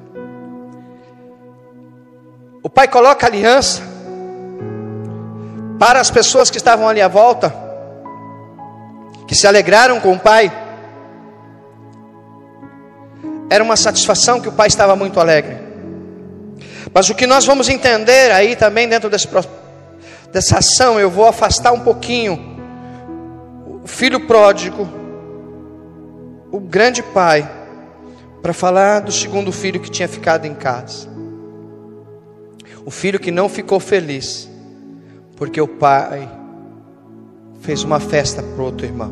O 2.62 2.70
pai 2.70 2.88
coloca 2.88 3.26
a 3.26 3.30
aliança 3.30 3.82
para 5.80 6.02
as 6.02 6.12
pessoas 6.12 6.50
que 6.50 6.58
estavam 6.58 6.88
ali 6.88 7.02
à 7.02 7.08
volta, 7.08 7.54
que 9.28 9.36
se 9.36 9.48
alegraram 9.48 10.00
com 10.00 10.14
o 10.14 10.20
pai. 10.20 10.52
Era 13.50 13.64
uma 13.64 13.78
satisfação 13.78 14.42
que 14.42 14.50
o 14.50 14.52
pai 14.52 14.68
estava 14.68 14.96
muito 14.96 15.20
alegre. 15.20 15.58
Mas 16.94 17.10
o 17.10 17.16
que 17.16 17.28
nós 17.28 17.46
vamos 17.46 17.70
entender 17.70 18.32
aí 18.32 18.56
também 18.56 18.88
dentro 18.88 19.10
desse, 19.10 19.28
dessa 20.32 20.60
ação, 20.60 21.00
eu 21.00 21.10
vou 21.10 21.26
afastar 21.26 21.72
um 21.72 21.80
pouquinho 21.80 22.58
o 23.84 23.88
filho 23.88 24.28
pródigo, 24.28 24.88
o 26.52 26.60
grande 26.60 27.02
pai, 27.02 27.50
para 28.42 28.52
falar 28.54 29.00
do 29.00 29.12
segundo 29.12 29.52
filho 29.52 29.80
que 29.80 29.90
tinha 29.90 30.08
ficado 30.08 30.46
em 30.46 30.54
casa. 30.54 31.08
O 32.86 32.92
filho 32.92 33.20
que 33.20 33.32
não 33.32 33.48
ficou 33.48 33.80
feliz, 33.80 34.50
porque 35.36 35.62
o 35.62 35.68
pai 35.68 36.30
fez 37.62 37.84
uma 37.84 38.00
festa 38.00 38.44
para 38.44 38.64
outro 38.64 38.86
irmão. 38.86 39.12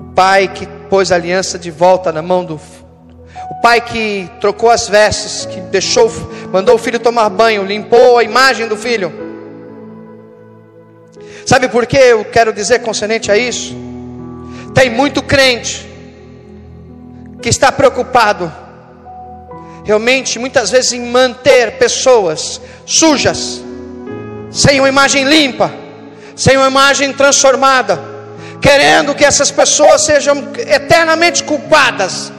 O 0.00 0.14
pai 0.14 0.48
que 0.48 0.66
pôs 0.88 1.12
a 1.12 1.16
aliança 1.16 1.58
de 1.58 1.70
volta 1.70 2.10
na 2.10 2.22
mão 2.22 2.44
do 2.44 2.60
o 3.50 3.54
pai 3.60 3.80
que 3.80 4.30
trocou 4.40 4.70
as 4.70 4.88
vestes, 4.88 5.46
que 5.46 5.60
deixou, 5.60 6.10
mandou 6.50 6.74
o 6.74 6.78
filho 6.78 6.98
tomar 6.98 7.28
banho, 7.28 7.64
limpou 7.64 8.18
a 8.18 8.24
imagem 8.24 8.66
do 8.66 8.76
filho. 8.76 9.25
Sabe 11.46 11.68
por 11.68 11.86
que 11.86 11.96
eu 11.96 12.24
quero 12.24 12.52
dizer 12.52 12.80
concernente 12.80 13.30
a 13.30 13.36
isso? 13.36 13.72
Tem 14.74 14.90
muito 14.90 15.22
crente 15.22 15.88
que 17.40 17.48
está 17.48 17.70
preocupado 17.70 18.52
realmente 19.84 20.40
muitas 20.40 20.72
vezes 20.72 20.92
em 20.92 21.06
manter 21.06 21.78
pessoas 21.78 22.60
sujas, 22.84 23.62
sem 24.50 24.80
uma 24.80 24.88
imagem 24.88 25.22
limpa, 25.22 25.72
sem 26.34 26.56
uma 26.56 26.66
imagem 26.66 27.12
transformada, 27.12 27.96
querendo 28.60 29.14
que 29.14 29.24
essas 29.24 29.48
pessoas 29.48 30.04
sejam 30.04 30.48
eternamente 30.58 31.44
culpadas, 31.44 32.32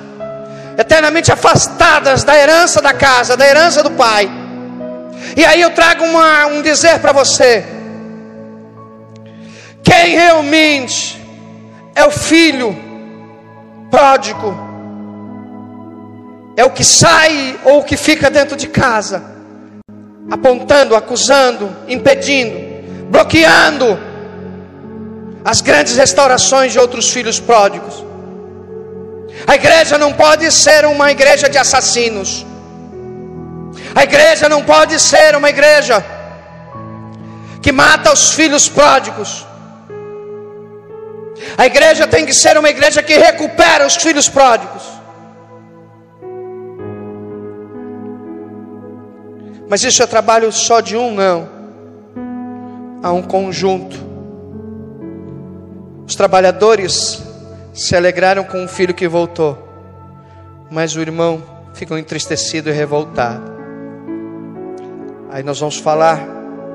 eternamente 0.77 1.31
afastadas 1.31 2.25
da 2.25 2.37
herança 2.37 2.81
da 2.81 2.93
casa, 2.93 3.37
da 3.37 3.47
herança 3.47 3.81
do 3.81 3.91
pai. 3.91 4.29
E 5.37 5.45
aí 5.45 5.61
eu 5.61 5.69
trago 5.69 6.03
uma, 6.03 6.47
um 6.47 6.61
dizer 6.61 6.99
para 6.99 7.13
você: 7.13 7.76
quem 9.89 10.15
realmente 10.15 11.17
é 11.95 12.03
o 12.03 12.11
filho 12.11 12.75
pródigo, 13.89 14.53
é 16.57 16.65
o 16.65 16.71
que 16.71 16.83
sai 16.83 17.57
ou 17.63 17.79
o 17.79 17.83
que 17.85 17.95
fica 17.95 18.29
dentro 18.29 18.57
de 18.57 18.67
casa, 18.67 19.23
apontando, 20.29 20.93
acusando, 20.93 21.73
impedindo, 21.87 22.57
bloqueando 23.09 23.97
as 25.45 25.61
grandes 25.61 25.95
restaurações 25.95 26.73
de 26.73 26.79
outros 26.79 27.09
filhos 27.09 27.39
pródigos. 27.39 28.03
A 29.47 29.55
igreja 29.55 29.97
não 29.97 30.11
pode 30.11 30.51
ser 30.51 30.85
uma 30.85 31.11
igreja 31.11 31.47
de 31.47 31.57
assassinos. 31.57 32.45
A 33.95 34.03
igreja 34.03 34.49
não 34.49 34.63
pode 34.63 34.99
ser 34.99 35.33
uma 35.37 35.49
igreja 35.49 36.03
que 37.61 37.71
mata 37.71 38.11
os 38.11 38.31
filhos 38.33 38.67
pródigos. 38.67 39.47
A 41.55 41.65
igreja 41.65 42.07
tem 42.07 42.25
que 42.25 42.33
ser 42.33 42.57
uma 42.57 42.69
igreja 42.69 43.03
que 43.03 43.15
recupera 43.15 43.85
os 43.85 43.95
filhos 43.95 44.27
pródigos. 44.27 44.83
Mas 49.69 49.83
isso 49.83 50.01
é 50.01 50.07
trabalho 50.07 50.51
só 50.51 50.79
de 50.79 50.95
um? 50.95 51.13
Não. 51.13 51.49
Há 53.03 53.11
um 53.11 53.21
conjunto. 53.21 53.97
Os 56.07 56.15
trabalhadores 56.15 57.21
se 57.73 57.95
alegraram 57.95 58.43
com 58.43 58.63
o 58.63 58.67
filho 58.67 58.93
que 58.93 59.07
voltou, 59.07 59.57
mas 60.71 60.95
o 60.95 61.01
irmão 61.01 61.43
ficou 61.73 61.97
entristecido 61.97 62.69
e 62.69 62.73
revoltado. 62.73 63.51
Aí 65.29 65.43
nós 65.43 65.59
vamos 65.59 65.77
falar 65.77 66.25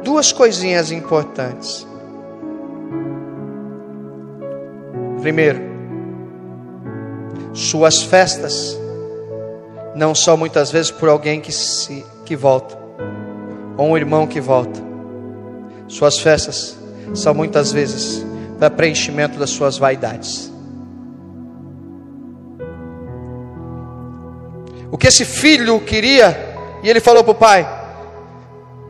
duas 0.05 0.33
coisinhas 0.33 0.93
importantes. 0.93 1.87
Primeiro, 5.23 5.61
suas 7.55 8.03
festas 8.03 8.77
não 9.95 10.17
são 10.17 10.37
muitas 10.37 10.73
vezes 10.73 10.91
por 10.91 11.09
alguém 11.09 11.41
que 11.41 11.53
se 11.53 12.05
que 12.25 12.35
volta 12.35 12.77
ou 13.77 13.91
um 13.91 13.97
irmão 13.97 14.27
que 14.27 14.41
volta. 14.41 14.81
Suas 15.87 16.19
festas 16.19 16.77
são 17.15 17.33
muitas 17.33 17.71
vezes 17.71 18.27
para 18.59 18.69
preenchimento 18.69 19.39
das 19.39 19.51
suas 19.51 19.79
vaidades. 19.79 20.53
O 24.91 24.99
que 24.99 25.07
esse 25.07 25.25
filho 25.25 25.79
queria, 25.83 26.37
e 26.83 26.91
ele 26.91 26.99
falou 26.99 27.23
para 27.23 27.31
o 27.31 27.37
pai: 27.37 27.69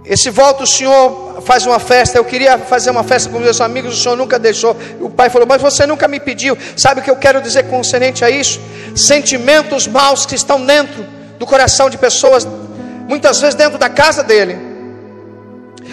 Esse 0.03 0.31
volta 0.31 0.64
o 0.64 0.66
senhor 0.66 1.32
faz 1.44 1.66
uma 1.66 1.78
festa. 1.78 2.18
Eu 2.18 2.24
queria 2.24 2.59
fazer 2.59 2.90
uma 2.90 3.05
festa 3.05 3.28
com 3.31 3.38
meus 3.38 3.61
amigos, 3.61 3.98
o 3.98 4.02
senhor 4.02 4.16
nunca 4.16 4.38
deixou. 4.38 4.76
O 5.00 5.11
pai 5.11 5.31
falou: 5.31 5.46
Mas 5.46 5.61
você 5.61 5.87
nunca 5.87 6.09
me 6.09 6.20
pediu. 6.20 6.57
Sabe 6.76 7.00
o 7.00 7.05
que 7.05 7.11
eu 7.11 7.16
quero 7.16 7.40
dizer 7.40 7.64
concernente 7.64 8.24
a 8.24 8.31
isso? 8.31 8.61
Sentimentos 8.94 9.87
maus 9.87 10.26
que 10.26 10.35
estão 10.35 10.64
dentro 10.64 11.05
do 11.38 11.46
coração 11.46 11.90
de 11.90 11.98
pessoas, 11.98 12.46
muitas 13.09 13.40
vezes 13.40 13.55
dentro 13.55 13.78
da 13.78 13.88
casa 13.88 14.22
dele. 14.22 14.59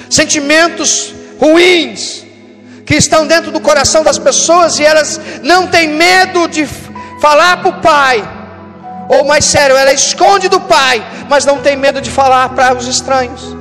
Sentimentos 0.09 1.13
ruins 1.39 2.25
que 2.85 2.95
estão 2.95 3.27
dentro 3.27 3.51
do 3.51 3.59
coração 3.59 4.03
das 4.03 4.17
pessoas 4.17 4.79
e 4.79 4.83
elas 4.83 5.21
não 5.43 5.67
têm 5.67 5.87
medo 5.87 6.47
de 6.47 6.67
falar 7.21 7.57
para 7.57 7.69
o 7.69 7.81
pai. 7.81 8.27
Ou 9.09 9.25
mais 9.25 9.45
sério, 9.45 9.75
ela 9.75 9.91
esconde 9.91 10.47
do 10.49 10.59
pai, 10.61 11.03
mas 11.29 11.45
não 11.45 11.59
tem 11.61 11.75
medo 11.75 11.99
de 12.01 12.11
falar 12.11 12.49
para 12.49 12.75
os 12.75 12.87
estranhos. 12.87 13.58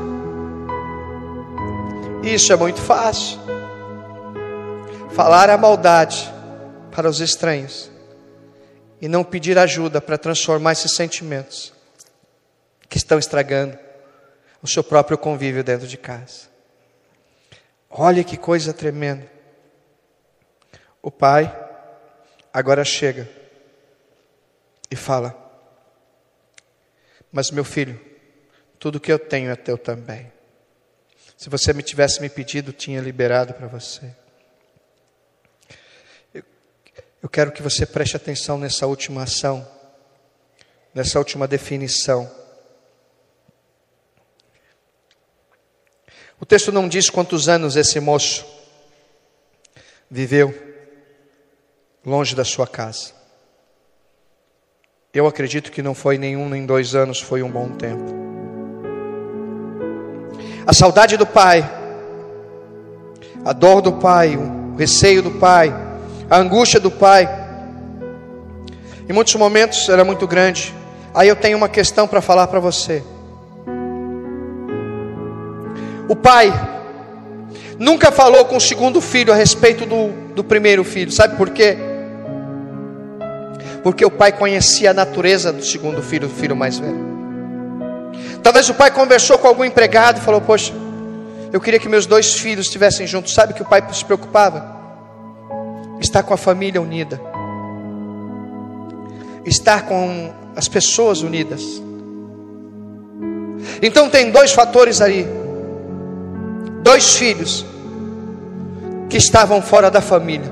Isso 2.29 2.53
é 2.53 2.57
muito 2.57 2.79
fácil. 2.79 3.39
Falar 5.15 5.49
a 5.49 5.57
maldade 5.57 6.31
para 6.95 7.09
os 7.09 7.21
estranhos 7.21 7.91
e 9.01 9.09
não 9.09 9.25
pedir 9.25 9.59
ajuda 9.59 9.99
para 9.99 10.19
transformar 10.19 10.73
esses 10.73 10.93
sentimentos 10.95 11.73
que 12.87 12.99
estão 12.99 13.19
estragando 13.19 13.79
o 14.63 14.69
seu 14.69 14.85
próprio 14.85 15.17
convívio 15.17 15.65
dentro 15.65 15.87
de 15.87 15.97
casa. 15.97 16.49
Olha 17.89 18.23
que 18.23 18.37
coisa 18.37 18.75
tremenda. 18.75 19.27
O 21.01 21.11
pai 21.11 21.51
agora 22.53 22.85
chega 22.85 23.27
e 24.91 24.97
fala: 24.97 25.35
Mas 27.33 27.51
meu 27.51 27.65
filho, 27.65 27.99
tudo 28.79 29.01
que 29.01 29.11
eu 29.11 29.19
tenho 29.19 29.51
é 29.51 29.57
teu 29.57 29.79
também. 29.79 30.31
Se 31.39 31.49
você 31.49 31.73
me 31.73 31.85
tivesse 31.85 32.21
me 32.21 32.29
pedido, 32.29 32.73
tinha 32.73 33.01
liberado 33.01 33.55
para 33.55 33.69
você. 33.69 34.13
Eu, 36.35 36.43
eu 37.23 37.29
quero 37.29 37.53
que 37.53 37.63
você 37.63 37.87
preste 37.87 38.17
atenção 38.17 38.59
nessa 38.59 38.89
última 38.89 39.23
ação, 39.23 39.67
nessa 40.93 41.17
última 41.17 41.47
definição. 41.47 42.29
O 46.41 46.45
texto 46.45 46.73
não 46.73 46.89
diz 46.89 47.09
quantos 47.09 47.49
anos 47.49 47.77
esse 47.77 48.01
moço 48.01 48.45
viveu 50.11 50.53
longe 52.05 52.35
da 52.35 52.45
sua 52.45 52.67
casa. 52.67 53.13
Eu 55.15 55.25
acredito 55.25 55.71
que 55.71 55.83
não 55.83 55.95
foi 55.95 56.19
nenhum 56.19 56.49
nem 56.49 56.67
dois 56.67 56.97
anos, 56.97 57.21
foi 57.21 57.45
um 57.45 57.51
bom 57.51 57.77
tempo. 57.77 58.28
A 60.69 60.75
saudade 60.75 61.17
do 61.17 61.25
pai, 61.25 61.67
a 63.43 63.55
dor 63.55 63.81
do 63.81 63.95
pai, 63.95 64.37
o 64.37 64.77
receio 64.77 65.23
do 65.23 65.31
pai, 65.31 65.75
a 66.29 66.37
angústia 66.37 66.79
do 66.79 66.91
pai, 66.91 67.27
em 69.09 69.13
muitos 69.15 69.35
momentos 69.37 69.89
era 69.89 70.05
muito 70.05 70.27
grande. 70.27 70.75
Aí 71.15 71.27
eu 71.27 71.37
tenho 71.37 71.57
uma 71.57 71.71
questão 71.71 72.07
para 72.07 72.21
falar 72.21 72.49
para 72.49 72.61
você. 72.61 73.03
O 76.07 76.15
pai 76.15 76.53
nunca 77.79 78.13
falou 78.13 78.45
com 78.45 78.59
o 78.59 78.61
segundo 78.61 79.01
filho 79.01 79.33
a 79.33 79.37
respeito 79.37 79.87
do, 79.87 80.11
do 80.35 80.45
primeiro 80.45 80.85
filho, 80.85 81.11
sabe 81.11 81.35
por 81.39 81.49
quê? 81.49 81.79
Porque 83.83 84.05
o 84.05 84.11
pai 84.11 84.33
conhecia 84.33 84.91
a 84.91 84.95
natureza 84.95 85.51
do 85.51 85.65
segundo 85.65 86.03
filho, 86.03 86.29
do 86.29 86.35
filho 86.35 86.55
mais 86.55 86.79
velho. 86.79 87.18
Talvez 88.49 88.67
o 88.71 88.73
pai 88.73 88.91
conversou 88.91 89.37
com 89.37 89.47
algum 89.47 89.63
empregado 89.63 90.21
e 90.21 90.23
falou: 90.23 90.41
Poxa, 90.41 90.73
eu 91.53 91.61
queria 91.61 91.79
que 91.79 91.87
meus 91.87 92.07
dois 92.07 92.33
filhos 92.33 92.65
estivessem 92.65 93.07
juntos. 93.07 93.35
Sabe 93.35 93.53
que 93.53 93.61
o 93.61 93.65
pai 93.67 93.85
se 93.93 94.03
preocupava? 94.03 94.75
Estar 96.01 96.23
com 96.23 96.33
a 96.33 96.37
família 96.39 96.81
unida, 96.81 97.21
estar 99.45 99.83
com 99.83 100.33
as 100.57 100.67
pessoas 100.67 101.21
unidas. 101.21 101.63
Então 103.83 104.09
tem 104.09 104.31
dois 104.31 104.51
fatores 104.51 105.03
aí 105.03 105.29
dois 106.83 107.17
filhos 107.17 107.67
que 109.11 109.19
estavam 109.19 109.61
fora 109.61 109.91
da 109.91 110.01
família. 110.01 110.51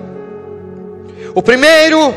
O 1.35 1.43
primeiro 1.43 2.15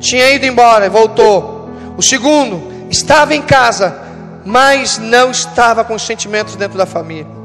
tinha 0.00 0.28
ido 0.30 0.44
embora 0.44 0.86
e 0.86 0.88
voltou. 0.88 1.70
O 1.96 2.02
segundo 2.02 2.88
estava 2.90 3.32
em 3.32 3.42
casa, 3.42 4.02
mas 4.44 4.98
não 4.98 5.30
estava 5.30 5.84
com 5.84 5.98
sentimentos 5.98 6.56
dentro 6.56 6.76
da 6.76 6.86
família. 6.86 7.44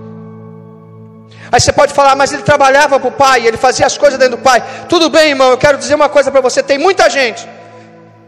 Aí 1.51 1.59
você 1.59 1.71
pode 1.71 1.93
falar, 1.93 2.15
mas 2.15 2.31
ele 2.31 2.43
trabalhava 2.43 2.99
para 2.99 3.09
o 3.09 3.11
pai, 3.11 3.47
ele 3.47 3.57
fazia 3.57 3.85
as 3.85 3.97
coisas 3.97 4.19
dentro 4.19 4.37
do 4.37 4.43
pai. 4.43 4.63
Tudo 4.87 5.09
bem, 5.09 5.29
irmão, 5.29 5.49
eu 5.49 5.57
quero 5.57 5.77
dizer 5.77 5.95
uma 5.95 6.09
coisa 6.09 6.29
para 6.31 6.41
você: 6.41 6.61
tem 6.61 6.77
muita 6.77 7.09
gente 7.09 7.47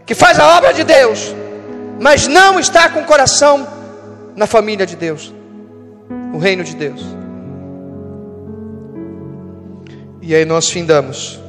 que 0.05 0.15
faz 0.15 0.39
a 0.39 0.57
obra 0.57 0.73
de 0.73 0.83
Deus, 0.83 1.35
mas 1.99 2.27
não 2.27 2.59
está 2.59 2.89
com 2.89 3.01
o 3.01 3.05
coração 3.05 3.67
na 4.35 4.47
família 4.47 4.85
de 4.85 4.95
Deus, 4.95 5.31
no 6.09 6.39
reino 6.39 6.63
de 6.63 6.75
Deus. 6.75 7.01
E 10.21 10.33
aí 10.33 10.45
nós 10.45 10.69
findamos 10.69 11.39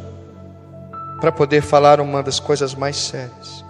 para 1.20 1.30
poder 1.30 1.62
falar 1.62 2.00
uma 2.00 2.22
das 2.22 2.40
coisas 2.40 2.74
mais 2.74 2.96
sérias. 2.96 3.61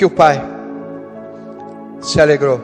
Que 0.00 0.04
o 0.06 0.08
pai 0.08 0.42
se 2.00 2.18
alegrou 2.22 2.58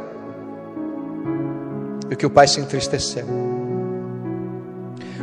e 2.10 2.16
que 2.16 2.24
o 2.24 2.30
pai 2.30 2.48
se 2.48 2.58
entristeceu. 2.58 3.26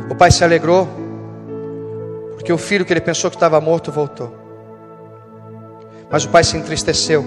O 0.08 0.14
pai 0.14 0.30
se 0.30 0.44
alegrou 0.44 0.88
porque 2.34 2.52
o 2.52 2.56
filho 2.56 2.84
que 2.84 2.92
ele 2.92 3.00
pensou 3.00 3.28
que 3.30 3.36
estava 3.36 3.60
morto 3.60 3.90
voltou. 3.90 4.32
Mas 6.08 6.24
o 6.24 6.28
pai 6.28 6.44
se 6.44 6.56
entristeceu 6.56 7.24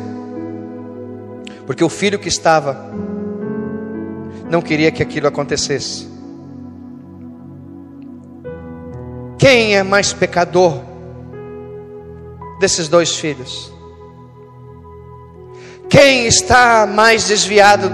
porque 1.65 1.83
o 1.83 1.89
filho 1.89 2.17
que 2.17 2.29
estava 2.29 2.89
não 4.49 4.61
queria 4.61 4.89
que 4.89 5.03
aquilo 5.03 5.27
acontecesse. 5.27 6.07
Quem 9.37 9.75
é 9.75 9.83
mais 9.83 10.13
pecador 10.13 10.79
desses 12.61 12.87
dois 12.87 13.17
filhos? 13.17 13.75
Quem 15.89 16.27
está 16.27 16.85
mais 16.85 17.27
desviado? 17.27 17.91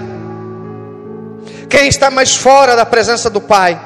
Quem 1.69 1.87
está 1.87 2.09
mais 2.11 2.35
fora 2.35 2.75
da 2.75 2.85
presença 2.85 3.29
do 3.29 3.41
Pai? 3.41 3.79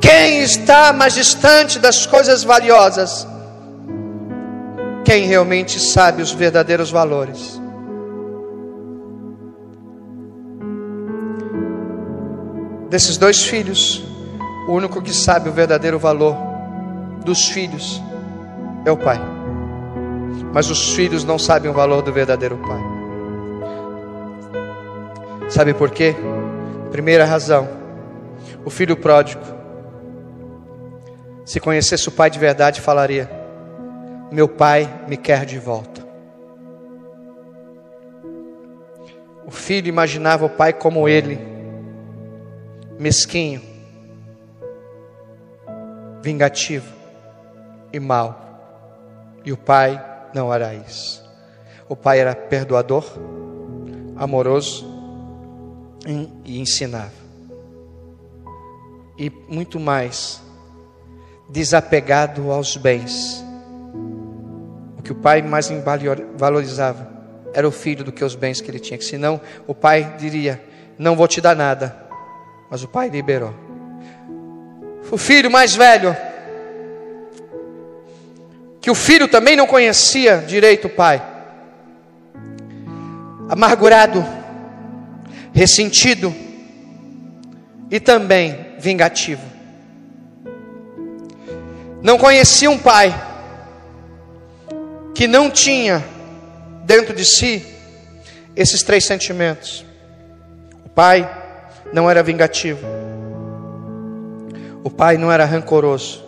Quem 0.00 0.42
está 0.42 0.92
mais 0.92 1.14
distante 1.14 1.78
das 1.78 2.06
coisas 2.06 2.44
valiosas? 2.44 3.26
Quem 5.04 5.26
realmente 5.26 5.80
sabe 5.80 6.22
os 6.22 6.32
verdadeiros 6.32 6.90
valores? 6.90 7.60
desses 12.94 13.16
dois 13.16 13.42
filhos, 13.42 14.04
o 14.68 14.72
único 14.72 15.02
que 15.02 15.12
sabe 15.12 15.48
o 15.48 15.52
verdadeiro 15.52 15.98
valor 15.98 16.36
dos 17.24 17.48
filhos 17.48 18.00
é 18.84 18.92
o 18.92 18.96
pai. 18.96 19.33
Mas 20.54 20.70
os 20.70 20.94
filhos 20.94 21.24
não 21.24 21.36
sabem 21.36 21.68
o 21.68 21.74
valor 21.74 22.00
do 22.00 22.12
verdadeiro 22.12 22.56
pai. 22.58 22.80
Sabe 25.50 25.74
por 25.74 25.90
quê? 25.90 26.14
Primeira 26.92 27.24
razão: 27.24 27.68
o 28.64 28.70
filho 28.70 28.96
pródigo, 28.96 29.42
se 31.44 31.58
conhecesse 31.58 32.08
o 32.08 32.12
pai 32.12 32.30
de 32.30 32.38
verdade, 32.38 32.80
falaria: 32.80 33.28
Meu 34.30 34.46
pai 34.48 34.88
me 35.08 35.16
quer 35.16 35.44
de 35.44 35.58
volta. 35.58 36.06
O 39.44 39.50
filho 39.50 39.88
imaginava 39.88 40.46
o 40.46 40.50
pai 40.50 40.72
como 40.72 41.08
ele 41.08 41.36
mesquinho, 42.96 43.60
vingativo 46.22 46.94
e 47.92 47.98
mau. 47.98 48.40
E 49.44 49.50
o 49.50 49.56
pai 49.56 50.13
não 50.34 50.52
isso. 50.74 51.24
O 51.88 51.94
pai 51.94 52.18
era 52.18 52.34
perdoador, 52.34 53.04
amoroso 54.16 54.84
e 56.44 56.60
ensinava. 56.60 57.24
E 59.16 59.30
muito 59.48 59.78
mais, 59.78 60.42
desapegado 61.48 62.50
aos 62.50 62.76
bens. 62.76 63.44
O 64.98 65.02
que 65.02 65.12
o 65.12 65.14
pai 65.14 65.40
mais 65.40 65.70
valorizava 66.36 67.08
era 67.52 67.66
o 67.66 67.70
filho 67.70 68.04
do 68.04 68.10
que 68.10 68.24
os 68.24 68.34
bens 68.34 68.60
que 68.60 68.70
ele 68.70 68.80
tinha. 68.80 69.00
Senão 69.00 69.40
o 69.66 69.74
pai 69.74 70.16
diria: 70.18 70.62
Não 70.98 71.14
vou 71.14 71.28
te 71.28 71.40
dar 71.40 71.54
nada, 71.54 71.96
mas 72.68 72.82
o 72.82 72.88
pai 72.88 73.08
liberou. 73.08 73.54
O 75.10 75.16
filho 75.16 75.50
mais 75.50 75.76
velho, 75.76 76.16
que 78.84 78.90
o 78.90 78.94
filho 78.94 79.26
também 79.26 79.56
não 79.56 79.66
conhecia 79.66 80.44
direito 80.46 80.88
o 80.88 80.90
pai, 80.90 81.22
amargurado, 83.48 84.22
ressentido 85.54 86.34
e 87.90 87.98
também 87.98 88.74
vingativo. 88.78 89.40
Não 92.02 92.18
conhecia 92.18 92.70
um 92.70 92.76
pai, 92.76 93.14
que 95.14 95.26
não 95.26 95.50
tinha 95.50 96.04
dentro 96.84 97.14
de 97.14 97.24
si 97.24 97.66
esses 98.54 98.82
três 98.82 99.06
sentimentos. 99.06 99.82
O 100.84 100.90
pai 100.90 101.26
não 101.90 102.10
era 102.10 102.22
vingativo. 102.22 102.86
O 104.82 104.90
pai 104.90 105.16
não 105.16 105.32
era 105.32 105.46
rancoroso. 105.46 106.23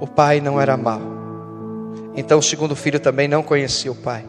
O 0.00 0.06
pai 0.06 0.40
não 0.40 0.60
era 0.60 0.76
mau. 0.76 1.00
Então 2.14 2.38
o 2.38 2.42
segundo 2.42 2.74
filho 2.74 2.98
também 2.98 3.28
não 3.28 3.42
conhecia 3.42 3.92
o 3.92 3.94
pai. 3.94 4.24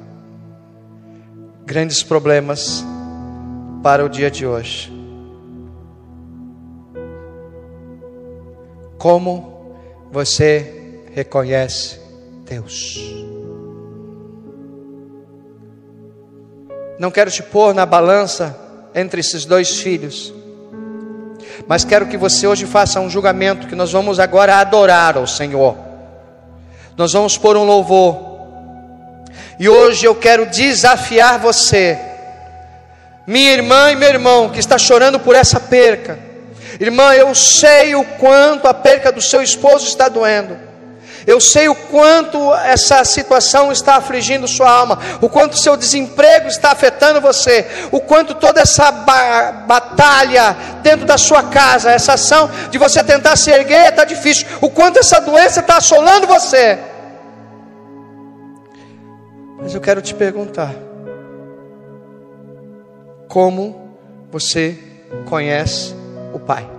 Grandes 1.65 2.03
problemas 2.03 2.83
para 3.81 4.03
o 4.03 4.09
dia 4.09 4.29
de 4.29 4.45
hoje. 4.45 4.91
Como 8.97 9.75
você 10.11 11.01
reconhece 11.13 11.99
Deus? 12.45 12.99
Não 16.99 17.09
quero 17.09 17.31
te 17.31 17.41
pôr 17.41 17.73
na 17.73 17.85
balança 17.85 18.59
entre 18.93 19.21
esses 19.21 19.45
dois 19.45 19.77
filhos, 19.77 20.33
mas 21.69 21.83
quero 21.83 22.07
que 22.07 22.17
você 22.17 22.47
hoje 22.47 22.65
faça 22.65 22.99
um 22.99 23.07
julgamento 23.07 23.67
que 23.67 23.75
nós 23.75 23.91
vamos 23.91 24.19
agora 24.19 24.55
adorar 24.55 25.15
ao 25.15 25.27
Senhor. 25.27 25.77
Nós 26.97 27.13
vamos 27.13 27.37
pôr 27.37 27.55
um 27.55 27.63
louvor. 27.63 28.17
E 29.59 29.69
hoje 29.69 30.03
eu 30.03 30.15
quero 30.15 30.47
desafiar 30.47 31.37
você, 31.37 31.95
minha 33.27 33.51
irmã 33.51 33.91
e 33.91 33.95
meu 33.95 34.09
irmão, 34.09 34.49
que 34.49 34.59
está 34.59 34.79
chorando 34.79 35.19
por 35.19 35.35
essa 35.35 35.59
perca. 35.59 36.17
Irmã, 36.79 37.13
eu 37.13 37.35
sei 37.35 37.93
o 37.93 38.03
quanto 38.03 38.67
a 38.67 38.73
perca 38.73 39.11
do 39.11 39.21
seu 39.21 39.43
esposo 39.43 39.85
está 39.85 40.09
doendo. 40.09 40.57
Eu 41.29 41.39
sei 41.39 41.69
o 41.69 41.75
quanto 41.75 42.55
essa 42.55 43.05
situação 43.05 43.71
está 43.71 43.97
afligindo 43.97 44.47
sua 44.47 44.67
alma, 44.67 44.97
o 45.21 45.29
quanto 45.29 45.59
seu 45.59 45.77
desemprego 45.77 46.47
está 46.47 46.71
afetando 46.71 47.21
você, 47.21 47.67
o 47.91 48.01
quanto 48.01 48.33
toda 48.33 48.61
essa 48.61 48.91
ba 48.91 49.51
batalha 49.67 50.57
dentro 50.81 51.05
da 51.05 51.19
sua 51.19 51.43
casa, 51.43 51.91
essa 51.91 52.13
ação 52.13 52.49
de 52.71 52.79
você 52.79 53.03
tentar 53.03 53.35
se 53.35 53.51
erguer 53.51 53.89
está 53.89 54.05
difícil, 54.05 54.47
o 54.59 54.71
quanto 54.71 54.97
essa 54.97 55.21
doença 55.21 55.59
está 55.59 55.77
assolando 55.77 56.25
você. 56.25 56.79
Mas 59.61 59.75
eu 59.75 59.81
quero 59.81 60.01
te 60.01 60.15
perguntar: 60.15 60.73
como 63.27 63.99
você 64.31 64.75
conhece 65.27 65.93
o 66.33 66.39
Pai? 66.39 66.78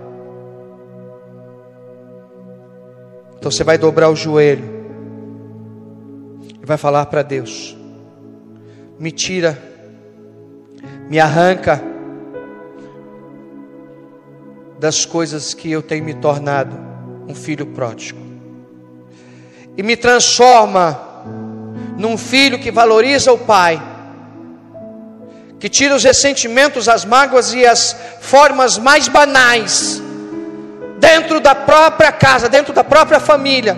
Então 3.41 3.49
você 3.49 3.63
vai 3.63 3.75
dobrar 3.75 4.07
o 4.07 4.15
joelho 4.15 4.63
e 6.61 6.63
vai 6.63 6.77
falar 6.77 7.07
para 7.07 7.23
Deus: 7.23 7.75
me 8.99 9.11
tira, 9.11 9.59
me 11.09 11.19
arranca 11.19 11.81
das 14.77 15.05
coisas 15.05 15.55
que 15.55 15.71
eu 15.71 15.81
tenho 15.81 16.05
me 16.05 16.13
tornado 16.13 16.77
um 17.27 17.33
filho 17.33 17.65
pródigo, 17.65 18.21
e 19.75 19.81
me 19.81 19.97
transforma 19.97 21.01
num 21.97 22.19
filho 22.19 22.59
que 22.59 22.69
valoriza 22.69 23.33
o 23.33 23.39
Pai, 23.39 23.81
que 25.59 25.67
tira 25.67 25.95
os 25.95 26.03
ressentimentos, 26.03 26.87
as 26.87 27.05
mágoas 27.05 27.55
e 27.55 27.65
as 27.65 27.95
formas 28.19 28.77
mais 28.77 29.07
banais 29.07 29.99
dentro 31.01 31.39
da 31.41 31.55
própria 31.55 32.11
casa, 32.11 32.47
dentro 32.47 32.71
da 32.71 32.83
própria 32.83 33.19
família. 33.19 33.75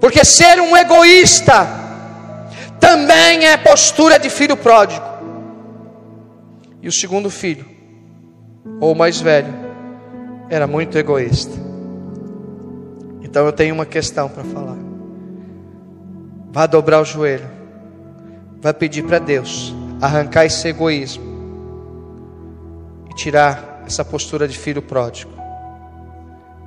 Porque 0.00 0.24
ser 0.24 0.60
um 0.60 0.76
egoísta 0.76 1.64
também 2.80 3.46
é 3.46 3.56
postura 3.56 4.18
de 4.18 4.28
filho 4.28 4.56
pródigo. 4.56 5.06
E 6.82 6.88
o 6.88 6.92
segundo 6.92 7.30
filho, 7.30 7.64
ou 8.80 8.92
mais 8.92 9.20
velho, 9.20 9.54
era 10.50 10.66
muito 10.66 10.98
egoísta. 10.98 11.54
Então 13.22 13.46
eu 13.46 13.52
tenho 13.52 13.72
uma 13.72 13.86
questão 13.86 14.28
para 14.28 14.42
falar. 14.42 14.76
Vá 16.50 16.66
dobrar 16.66 17.00
o 17.00 17.04
joelho. 17.04 17.48
Vai 18.60 18.74
pedir 18.74 19.04
para 19.04 19.20
Deus 19.20 19.72
arrancar 20.00 20.44
esse 20.44 20.66
egoísmo 20.66 21.22
e 23.08 23.14
tirar 23.14 23.84
essa 23.86 24.04
postura 24.04 24.48
de 24.48 24.58
filho 24.58 24.82
pródigo 24.82 25.41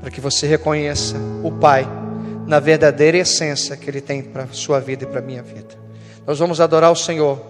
para 0.02 0.12
que 0.12 0.22
você 0.22 0.48
reconheça 0.48 1.16
o 1.44 1.52
Pai 1.52 1.88
na 2.46 2.60
verdadeira 2.60 3.18
essência 3.18 3.76
que 3.76 3.90
Ele 3.90 4.02
tem 4.02 4.22
para 4.22 4.44
a 4.44 4.48
sua 4.52 4.80
vida 4.80 5.04
e 5.04 5.08
para 5.08 5.20
a 5.20 5.24
minha 5.24 5.42
vida. 5.42 5.76
Nós 6.26 6.40
vamos 6.40 6.62
adorar 6.62 6.92
o 6.92 6.96
Senhor. 6.96 7.42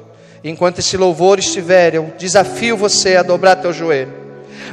Enquanto 0.43 0.79
esse 0.79 0.95
louvor 0.95 1.39
estiver, 1.39 1.95
eu 1.95 2.13
desafio 2.17 2.77
você 2.77 3.15
a 3.15 3.23
dobrar 3.23 3.55
teu 3.57 3.73
joelho. 3.73 4.13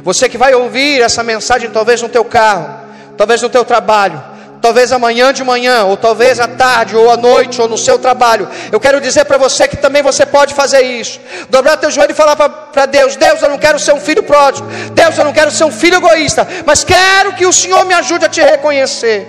Você 0.03 0.29
que 0.29 0.37
vai 0.37 0.53
ouvir 0.53 1.01
essa 1.01 1.23
mensagem, 1.23 1.69
talvez 1.69 2.01
no 2.01 2.09
teu 2.09 2.23
carro, 2.23 2.87
talvez 3.17 3.41
no 3.41 3.49
teu 3.49 3.65
trabalho, 3.65 4.21
talvez 4.63 4.93
amanhã 4.93 5.33
de 5.33 5.43
manhã, 5.43 5.83
ou 5.83 5.97
talvez 5.97 6.39
à 6.39 6.47
tarde, 6.47 6.95
ou 6.95 7.11
à 7.11 7.17
noite, 7.17 7.61
ou 7.61 7.67
no 7.67 7.77
seu 7.77 7.99
trabalho. 7.99 8.47
Eu 8.71 8.79
quero 8.79 9.01
dizer 9.01 9.25
para 9.25 9.37
você 9.37 9.67
que 9.67 9.75
também 9.75 10.01
você 10.01 10.25
pode 10.25 10.53
fazer 10.53 10.79
isso. 10.83 11.19
Dobrar 11.49 11.75
teu 11.75 11.91
joelho 11.91 12.13
e 12.13 12.15
falar 12.15 12.37
para 12.37 12.85
Deus: 12.85 13.17
Deus, 13.17 13.41
eu 13.41 13.49
não 13.49 13.57
quero 13.57 13.77
ser 13.77 13.91
um 13.91 13.99
filho 13.99 14.23
pródigo. 14.23 14.65
Deus, 14.93 15.17
eu 15.17 15.25
não 15.25 15.33
quero 15.33 15.51
ser 15.51 15.65
um 15.65 15.71
filho 15.71 15.97
egoísta. 15.97 16.47
Mas 16.65 16.81
quero 16.81 17.33
que 17.33 17.45
o 17.45 17.51
Senhor 17.51 17.83
me 17.83 17.93
ajude 17.93 18.23
a 18.23 18.29
te 18.29 18.41
reconhecer 18.41 19.27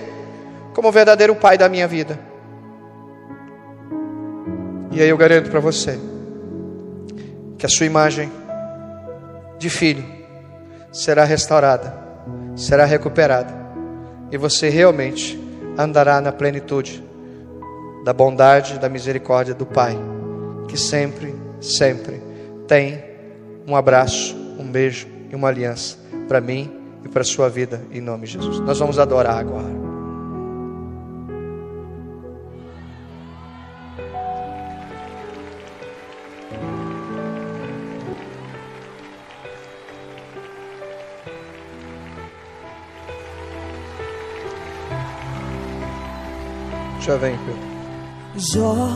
como 0.73 0.87
o 0.87 0.91
verdadeiro 0.91 1.35
Pai 1.35 1.57
da 1.57 1.67
minha 1.67 1.85
vida. 1.85 2.17
E 4.89 5.01
aí 5.01 5.09
eu 5.09 5.17
garanto 5.17 5.51
para 5.51 5.59
você 5.59 5.99
que 7.57 7.65
a 7.65 7.69
sua 7.69 7.85
imagem 7.85 8.31
de 9.59 9.69
filho 9.69 10.05
será 10.93 11.25
restaurada, 11.25 11.93
será 12.55 12.85
recuperada 12.85 13.64
e 14.31 14.37
você 14.37 14.69
realmente 14.69 15.39
andará 15.77 16.19
na 16.21 16.31
plenitude 16.31 17.03
da 18.03 18.13
bondade, 18.13 18.79
da 18.79 18.87
misericórdia 18.87 19.53
do 19.53 19.65
Pai, 19.65 19.97
que 20.67 20.77
sempre, 20.77 21.35
sempre 21.59 22.21
tem 22.67 23.03
um 23.67 23.75
abraço, 23.75 24.35
um 24.59 24.65
beijo 24.65 25.07
e 25.31 25.35
uma 25.35 25.47
aliança 25.47 25.97
para 26.27 26.39
mim 26.39 26.71
e 27.03 27.09
para 27.09 27.21
a 27.21 27.25
sua 27.25 27.49
vida, 27.49 27.81
em 27.91 28.01
nome 28.01 28.27
de 28.27 28.33
Jesus. 28.33 28.59
Nós 28.59 28.77
vamos 28.79 28.99
adorar 28.99 29.37
agora. 29.37 29.94
Já 47.05 47.17
vem, 47.17 47.37
Pedro. 47.37 47.61
Jó, 48.35 48.89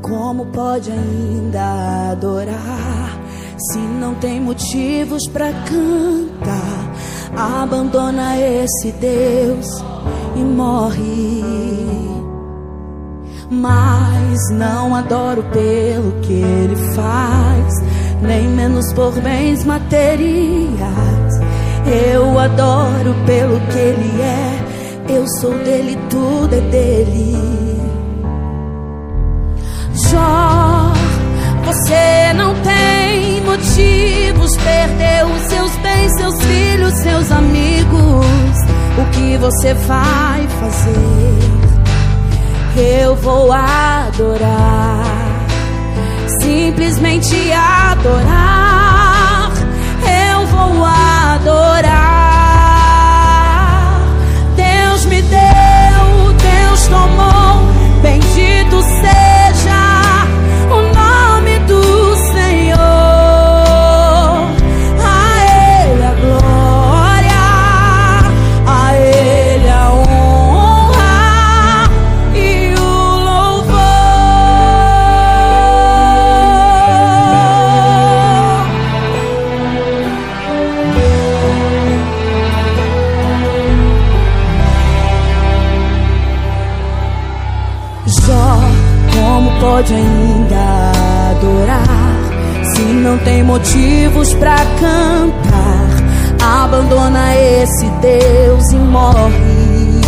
como 0.00 0.46
pode 0.46 0.88
ainda 0.88 2.12
adorar 2.12 3.18
se 3.58 3.78
não 3.78 4.14
tem 4.14 4.40
motivos 4.40 5.26
para 5.26 5.52
cantar? 5.52 6.94
Abandona 7.36 8.38
esse 8.38 8.92
Deus 8.92 9.66
e 10.36 10.44
morre. 10.44 11.42
Mas 13.50 14.38
não 14.52 14.94
adoro 14.94 15.42
pelo 15.52 16.12
que 16.20 16.34
ele 16.34 16.76
faz, 16.94 17.74
nem 18.22 18.46
menos 18.46 18.92
por 18.92 19.12
bens 19.20 19.64
materiais. 19.64 21.34
Eu 21.84 22.38
adoro 22.38 23.12
pelo 23.26 23.58
que 23.72 23.78
ele 23.78 24.22
é 24.22 24.66
eu 25.08 25.24
sou 25.40 25.52
dele, 25.58 25.96
tudo 26.10 26.52
é 26.52 26.60
dele. 26.62 27.45
Você 31.64 32.32
não 32.34 32.54
tem 32.62 33.40
motivos, 33.42 34.56
perdeu 34.56 35.28
seus 35.48 35.72
bens, 35.76 36.12
seus 36.16 36.42
filhos, 36.42 36.92
seus 36.94 37.30
amigos. 37.32 38.56
O 38.98 39.04
que 39.12 39.36
você 39.38 39.72
vai 39.74 40.46
fazer? 40.60 40.96
Eu 43.02 43.16
vou 43.16 43.50
adorar, 43.52 45.02
simplesmente 46.40 47.52
adorar. 47.52 49.52
Eu 50.32 50.46
vou 50.46 50.84
adorar. 50.84 52.16
tomou. 56.88 57.66
Bendito 58.02 58.45
tem 93.26 93.42
motivos 93.42 94.32
para 94.34 94.56
cantar? 94.78 95.88
Abandona 96.40 97.34
esse 97.34 97.86
Deus 98.00 98.70
e 98.70 98.76
morre. 98.76 100.00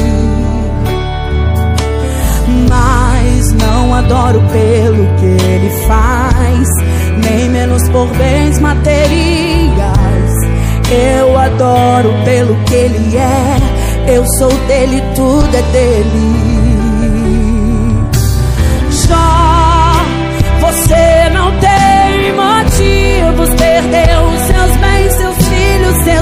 Mas 2.69 3.53
não 3.55 3.93
adoro 3.93 4.41
pelo 4.53 5.05
que 5.17 5.45
ele 5.45 5.71
faz, 5.89 6.69
nem 7.29 7.49
menos 7.51 7.89
por 7.89 8.07
bens 8.17 8.61
materiais. 8.61 10.33
Eu 11.19 11.37
adoro 11.37 12.15
pelo 12.25 12.55
que 12.65 12.75
ele 12.75 13.17
é. 13.17 14.15
Eu 14.15 14.25
sou 14.39 14.53
dele, 14.69 15.03
tudo 15.17 15.57
é 15.57 15.63
dele. 15.73 16.48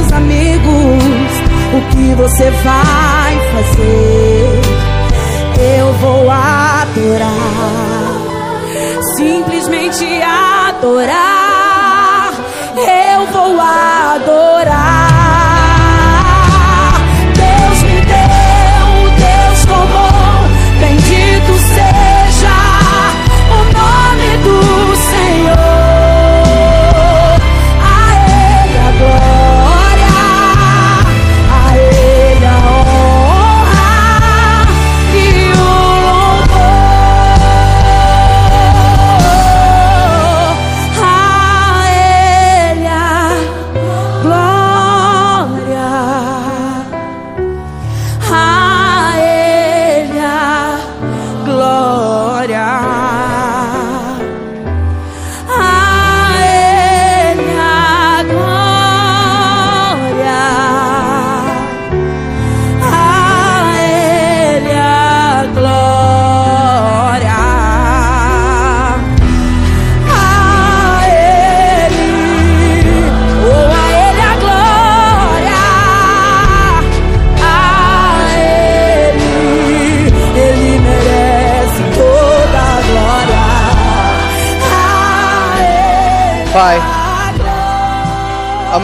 Seus 0.06 0.12
amigos. 0.12 1.02
O 1.74 1.80
que 1.90 2.14
você 2.14 2.48
vai 2.50 3.38
fazer? 3.52 4.60
Eu 5.78 5.92
vou 5.94 6.30
adorar. 6.30 7.32
Simplesmente 9.16 10.22
adorar 10.22 11.56
eu 12.76 13.26
vou 13.32 13.60
adorar. 13.60 15.05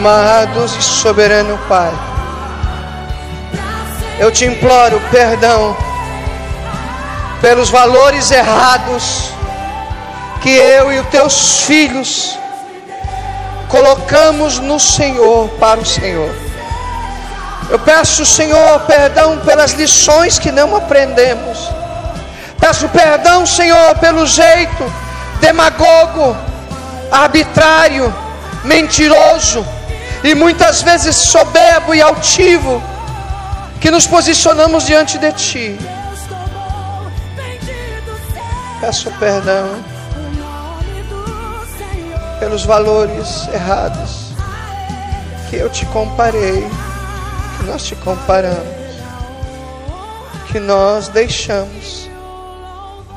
Amados 0.05 0.75
e 0.75 0.81
soberano 0.81 1.57
Pai, 1.69 1.89
eu 4.19 4.29
te 4.33 4.43
imploro 4.43 5.01
perdão 5.09 5.77
pelos 7.39 7.69
valores 7.69 8.29
errados 8.29 9.29
que 10.41 10.49
eu 10.49 10.91
e 10.91 10.99
os 10.99 11.07
teus 11.07 11.61
filhos 11.61 12.37
colocamos 13.69 14.59
no 14.59 14.77
Senhor 14.77 15.47
para 15.51 15.79
o 15.79 15.85
Senhor. 15.85 16.35
Eu 17.69 17.79
peço, 17.79 18.25
Senhor, 18.25 18.81
perdão 18.81 19.39
pelas 19.39 19.71
lições 19.71 20.37
que 20.37 20.51
não 20.51 20.75
aprendemos. 20.75 21.71
Peço 22.59 22.89
perdão, 22.89 23.45
Senhor, 23.45 23.95
pelo 23.99 24.27
jeito 24.27 24.93
demagogo 25.39 26.35
arbitrário, 27.09 28.13
mentiroso 28.65 29.65
e 30.23 30.33
muitas 30.33 30.81
vezes 30.81 31.15
soberbo 31.15 31.93
e 31.93 32.01
altivo 32.01 32.81
que 33.81 33.91
nos 33.91 34.07
posicionamos 34.07 34.85
diante 34.85 35.17
de 35.17 35.31
Ti. 35.33 35.77
Peço 38.79 39.11
perdão 39.19 39.83
pelos 42.39 42.65
valores 42.65 43.47
errados 43.53 44.33
que 45.49 45.57
eu 45.57 45.69
te 45.69 45.85
comparei, 45.87 46.67
que 47.57 47.63
nós 47.65 47.83
te 47.83 47.95
comparamos, 47.97 48.57
que 50.47 50.59
nós 50.59 51.09
deixamos 51.09 52.09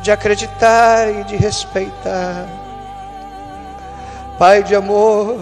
de 0.02 0.10
acreditar 0.10 1.08
e 1.08 1.24
de 1.24 1.36
respeitar. 1.36 2.46
Pai 4.38 4.62
de 4.62 4.74
amor, 4.74 5.38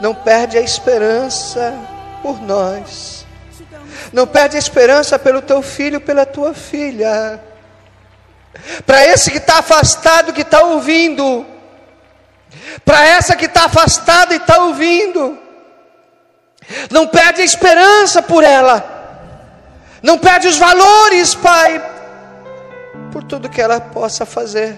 não 0.00 0.14
perde 0.14 0.56
a 0.56 0.60
esperança 0.60 1.74
por 2.22 2.40
nós, 2.40 3.26
não 4.12 4.26
perde 4.26 4.56
a 4.56 4.58
esperança 4.58 5.18
pelo 5.18 5.42
teu 5.42 5.62
filho, 5.62 6.00
pela 6.00 6.24
tua 6.24 6.54
filha. 6.54 7.40
Para 8.84 9.06
esse 9.06 9.30
que 9.30 9.38
está 9.38 9.58
afastado, 9.58 10.32
que 10.32 10.42
está 10.42 10.62
ouvindo, 10.62 11.46
para 12.84 13.06
essa 13.06 13.36
que 13.36 13.46
está 13.46 13.66
afastada 13.66 14.34
e 14.34 14.38
está 14.38 14.62
ouvindo, 14.64 15.38
não 16.90 17.06
perde 17.06 17.42
a 17.42 17.44
esperança 17.44 18.22
por 18.22 18.42
ela, 18.44 18.84
não 20.02 20.18
perde 20.18 20.48
os 20.48 20.56
valores, 20.56 21.34
Pai, 21.34 21.82
por 23.12 23.22
tudo 23.22 23.48
que 23.48 23.60
ela 23.60 23.80
possa 23.80 24.24
fazer 24.24 24.76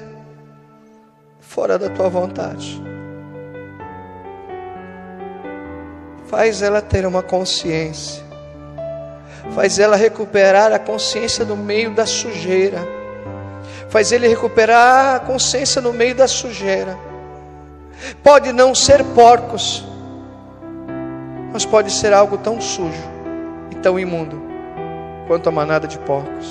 fora 1.40 1.78
da 1.78 1.88
tua 1.90 2.08
vontade. 2.08 2.89
Faz 6.31 6.62
ela 6.62 6.81
ter 6.81 7.05
uma 7.05 7.24
consciência, 7.24 8.22
faz 9.53 9.81
ela 9.81 9.97
recuperar 9.97 10.72
a 10.72 10.78
consciência 10.78 11.45
no 11.45 11.57
meio 11.57 11.91
da 11.91 12.07
sujeira, 12.07 12.78
faz 13.89 14.12
ele 14.12 14.28
recuperar 14.28 15.16
a 15.16 15.18
consciência 15.18 15.83
no 15.83 15.93
meio 15.93 16.14
da 16.14 16.28
sujeira. 16.28 16.97
Pode 18.22 18.53
não 18.53 18.76
ser 18.76 19.03
porcos, 19.07 19.85
mas 21.53 21.64
pode 21.64 21.91
ser 21.91 22.12
algo 22.12 22.39
tão 22.39 22.61
sujo 22.61 23.11
e 23.72 23.74
tão 23.74 23.99
imundo 23.99 24.41
quanto 25.26 25.49
a 25.49 25.53
manada 25.53 25.89
de 25.89 25.99
porcos. 25.99 26.49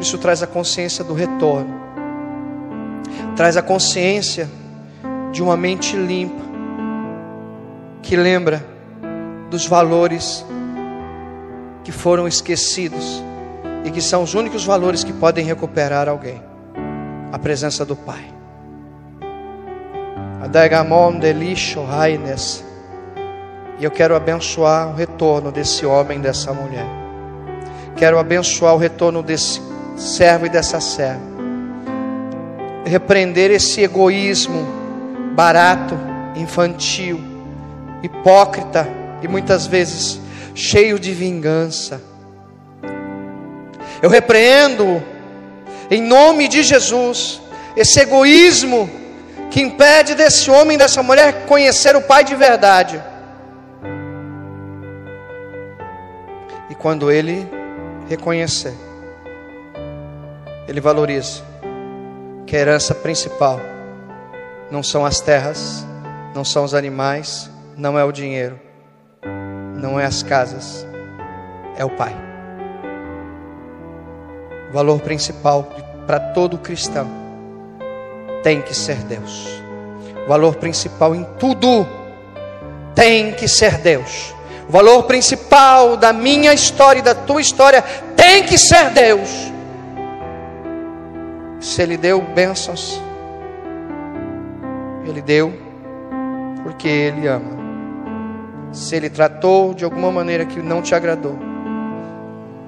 Isso 0.00 0.18
traz 0.18 0.42
a 0.42 0.46
consciência 0.48 1.04
do 1.04 1.14
retorno, 1.14 1.72
traz 3.36 3.56
a 3.56 3.62
consciência 3.62 4.50
de 5.30 5.40
uma 5.40 5.56
mente 5.56 5.94
limpa, 5.94 6.42
que 8.02 8.16
lembra 8.16 8.71
dos 9.52 9.66
valores 9.66 10.46
que 11.84 11.92
foram 11.92 12.26
esquecidos 12.26 13.22
e 13.84 13.90
que 13.90 14.00
são 14.00 14.22
os 14.22 14.32
únicos 14.32 14.64
valores 14.64 15.04
que 15.04 15.12
podem 15.12 15.44
recuperar 15.44 16.08
alguém 16.08 16.42
a 17.30 17.38
presença 17.38 17.84
do 17.84 17.94
Pai. 17.94 18.24
Adagamon 20.42 21.18
delisho 21.18 21.84
raines. 21.84 22.64
E 23.78 23.84
eu 23.84 23.90
quero 23.90 24.16
abençoar 24.16 24.88
o 24.88 24.94
retorno 24.94 25.52
desse 25.52 25.84
homem, 25.84 26.18
dessa 26.18 26.54
mulher. 26.54 26.86
Quero 27.96 28.18
abençoar 28.18 28.74
o 28.74 28.78
retorno 28.78 29.22
desse 29.22 29.60
servo 29.96 30.46
e 30.46 30.48
dessa 30.48 30.80
serva. 30.80 31.20
Repreender 32.86 33.50
esse 33.50 33.82
egoísmo 33.82 34.66
barato, 35.34 35.94
infantil, 36.36 37.20
hipócrita 38.02 39.01
e 39.22 39.28
muitas 39.28 39.66
vezes 39.66 40.20
cheio 40.54 40.98
de 40.98 41.12
vingança. 41.12 42.02
Eu 44.02 44.10
repreendo 44.10 45.02
em 45.90 46.00
nome 46.02 46.48
de 46.48 46.62
Jesus 46.62 47.40
esse 47.76 48.00
egoísmo 48.00 48.90
que 49.50 49.60
impede 49.60 50.14
desse 50.14 50.50
homem, 50.50 50.78
dessa 50.78 51.02
mulher 51.02 51.46
conhecer 51.46 51.94
o 51.94 52.02
Pai 52.02 52.24
de 52.24 52.34
verdade. 52.34 53.02
E 56.70 56.74
quando 56.74 57.10
ele 57.10 57.46
reconhecer, 58.08 58.74
ele 60.66 60.80
valoriza 60.80 61.42
que 62.46 62.56
a 62.56 62.60
herança 62.60 62.94
principal 62.94 63.60
não 64.70 64.82
são 64.82 65.04
as 65.04 65.20
terras, 65.20 65.86
não 66.34 66.44
são 66.44 66.64
os 66.64 66.74
animais, 66.74 67.50
não 67.76 67.98
é 67.98 68.04
o 68.04 68.10
dinheiro, 68.10 68.58
não 69.82 69.98
é 69.98 70.06
as 70.06 70.22
casas, 70.22 70.86
é 71.76 71.84
o 71.84 71.90
Pai. 71.90 72.14
O 74.70 74.72
valor 74.72 75.00
principal 75.00 75.68
para 76.06 76.20
todo 76.20 76.56
cristão 76.56 77.08
tem 78.44 78.62
que 78.62 78.74
ser 78.74 78.96
Deus. 78.98 79.60
O 80.24 80.28
valor 80.28 80.54
principal 80.54 81.16
em 81.16 81.24
tudo 81.36 81.86
tem 82.94 83.32
que 83.32 83.48
ser 83.48 83.78
Deus. 83.78 84.32
O 84.68 84.72
valor 84.72 85.02
principal 85.02 85.96
da 85.96 86.12
minha 86.12 86.54
história 86.54 87.00
e 87.00 87.02
da 87.02 87.14
tua 87.14 87.40
história 87.40 87.82
tem 88.16 88.44
que 88.44 88.56
ser 88.56 88.90
Deus. 88.90 89.52
Se 91.60 91.82
Ele 91.82 91.96
deu 91.96 92.22
bênçãos, 92.22 93.02
Ele 95.04 95.20
deu 95.20 95.52
porque 96.62 96.88
Ele 96.88 97.26
ama. 97.26 97.61
Se 98.72 98.96
Ele 98.96 99.10
tratou 99.10 99.74
de 99.74 99.84
alguma 99.84 100.10
maneira 100.10 100.46
que 100.46 100.60
não 100.60 100.80
te 100.80 100.94
agradou, 100.94 101.38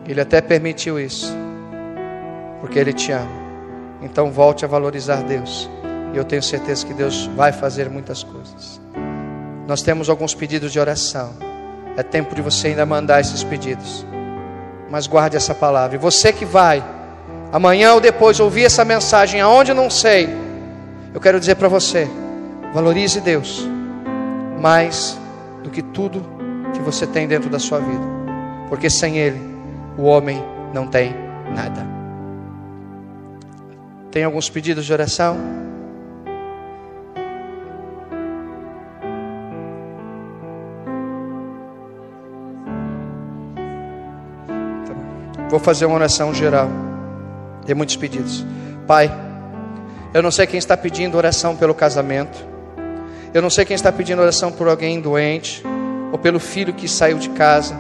Ele 0.07 0.21
até 0.21 0.41
permitiu 0.41 1.01
isso, 1.01 1.35
porque 2.61 2.79
Ele 2.79 2.93
te 2.93 3.11
ama. 3.11 3.43
Então 4.03 4.31
volte 4.31 4.65
a 4.65 4.69
valorizar 4.69 5.23
Deus. 5.23 5.69
E 6.13 6.17
eu 6.17 6.25
tenho 6.25 6.43
certeza 6.43 6.85
que 6.87 6.93
Deus 6.93 7.27
vai 7.35 7.53
fazer 7.53 7.89
muitas 7.89 8.23
coisas. 8.23 8.81
Nós 9.67 9.83
temos 9.83 10.11
alguns 10.11 10.35
pedidos 10.35 10.73
de 10.73 10.79
oração. 10.79 11.33
É 11.97 12.03
tempo 12.03 12.35
de 12.35 12.43
você 12.43 12.69
ainda 12.69 12.85
mandar 12.85 13.21
esses 13.21 13.43
pedidos. 13.43 14.07
Mas 14.91 15.07
guarde 15.07 15.37
essa 15.37 15.55
palavra. 15.55 15.97
E 15.97 15.99
você 15.99 16.33
que 16.33 16.45
vai, 16.45 16.85
amanhã 17.51 17.95
ou 17.95 18.01
depois, 18.01 18.39
ouvir 18.39 18.65
essa 18.65 18.85
mensagem, 18.85 19.41
aonde 19.41 19.73
não 19.73 19.89
sei, 19.89 20.29
eu 21.15 21.21
quero 21.21 21.41
dizer 21.41 21.55
para 21.55 21.69
você: 21.69 22.07
valorize 22.75 23.21
Deus 23.21 23.67
mais 24.61 25.19
do 25.65 25.71
que 25.71 25.83
tudo 25.83 26.23
que 26.75 26.81
você 26.81 27.07
tem 27.07 27.27
dentro 27.27 27.49
da 27.49 27.59
sua 27.59 27.81
vida. 27.81 28.05
Porque 28.69 28.91
sem 28.91 29.17
Ele, 29.17 29.41
o 29.97 30.03
homem 30.03 30.45
não 30.73 30.87
tem 30.87 31.15
nada. 31.55 31.85
Tem 34.11 34.23
alguns 34.23 34.49
pedidos 34.49 34.85
de 34.85 34.93
oração? 34.93 35.37
Vou 45.49 45.59
fazer 45.59 45.87
uma 45.87 45.95
oração 45.95 46.35
geral. 46.35 46.69
Tem 47.65 47.75
muitos 47.75 47.97
pedidos. 47.97 48.45
Pai, 48.87 49.11
eu 50.13 50.23
não 50.23 50.31
sei 50.31 50.47
quem 50.47 50.59
está 50.59 50.77
pedindo 50.77 51.17
oração 51.17 51.57
pelo 51.57 51.75
casamento. 51.75 52.54
Eu 53.35 53.43
não 53.43 53.51
sei 53.51 53.65
quem 53.65 53.75
está 53.75 53.91
pedindo 53.91 54.23
oração 54.23 54.53
por 54.53 54.69
alguém 54.69 55.01
doente, 55.01 55.61
ou 56.13 56.17
pelo 56.17 56.39
filho 56.39 56.73
que 56.73 56.87
saiu 56.87 57.19
de 57.19 57.31
casa, 57.31 57.75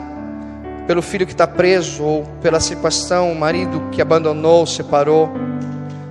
pelo 0.84 1.00
filho 1.00 1.24
que 1.24 1.30
está 1.30 1.46
preso, 1.46 2.02
ou 2.02 2.24
pela 2.42 2.58
situação, 2.58 3.30
o 3.30 3.36
marido 3.36 3.80
que 3.92 4.02
abandonou, 4.02 4.66
separou. 4.66 5.30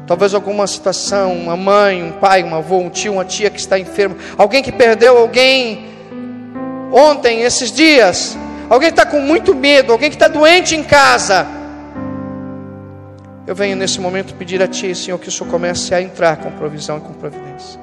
Talvez 0.08 0.34
alguma 0.34 0.66
situação, 0.66 1.34
uma 1.34 1.58
mãe, 1.58 2.02
um 2.02 2.14
pai, 2.14 2.42
um 2.42 2.56
avô, 2.56 2.78
um 2.78 2.90
tio, 2.90 3.12
uma 3.12 3.26
tia 3.26 3.50
que 3.50 3.60
está 3.60 3.78
enfermo, 3.78 4.16
alguém 4.38 4.64
que 4.64 4.72
perdeu 4.72 5.18
alguém 5.18 5.90
ontem, 6.94 7.42
esses 7.42 7.70
dias, 7.70 8.38
alguém 8.70 8.94
que 8.94 8.98
está 8.98 9.06
com 9.06 9.20
muito 9.20 9.54
medo, 9.54 9.92
alguém 9.92 10.10
que 10.10 10.16
está 10.16 10.30
doente 10.30 10.74
em 10.74 10.84
casa. 10.86 11.46
Eu 13.46 13.54
venho 13.54 13.76
nesse 13.76 14.00
momento 14.00 14.34
pedir 14.36 14.64
a 14.64 14.70
Ti, 14.70 14.96
Senhor, 14.96 15.18
que 15.18 15.28
o 15.28 15.32
Senhor 15.32 15.52
comece 15.52 15.94
a 15.94 16.02
entrar 16.02 16.38
com 16.38 16.50
provisão 16.52 16.98
e 17.00 17.02
com 17.02 17.12
providência. 17.12 17.83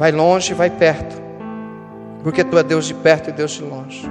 Vai 0.00 0.12
longe, 0.12 0.54
vai 0.54 0.70
perto, 0.70 1.14
porque 2.22 2.42
Tu 2.42 2.56
é 2.56 2.62
Deus 2.62 2.86
de 2.86 2.94
perto 2.94 3.28
e 3.28 3.32
Deus 3.34 3.50
de 3.50 3.62
longe. 3.62 4.08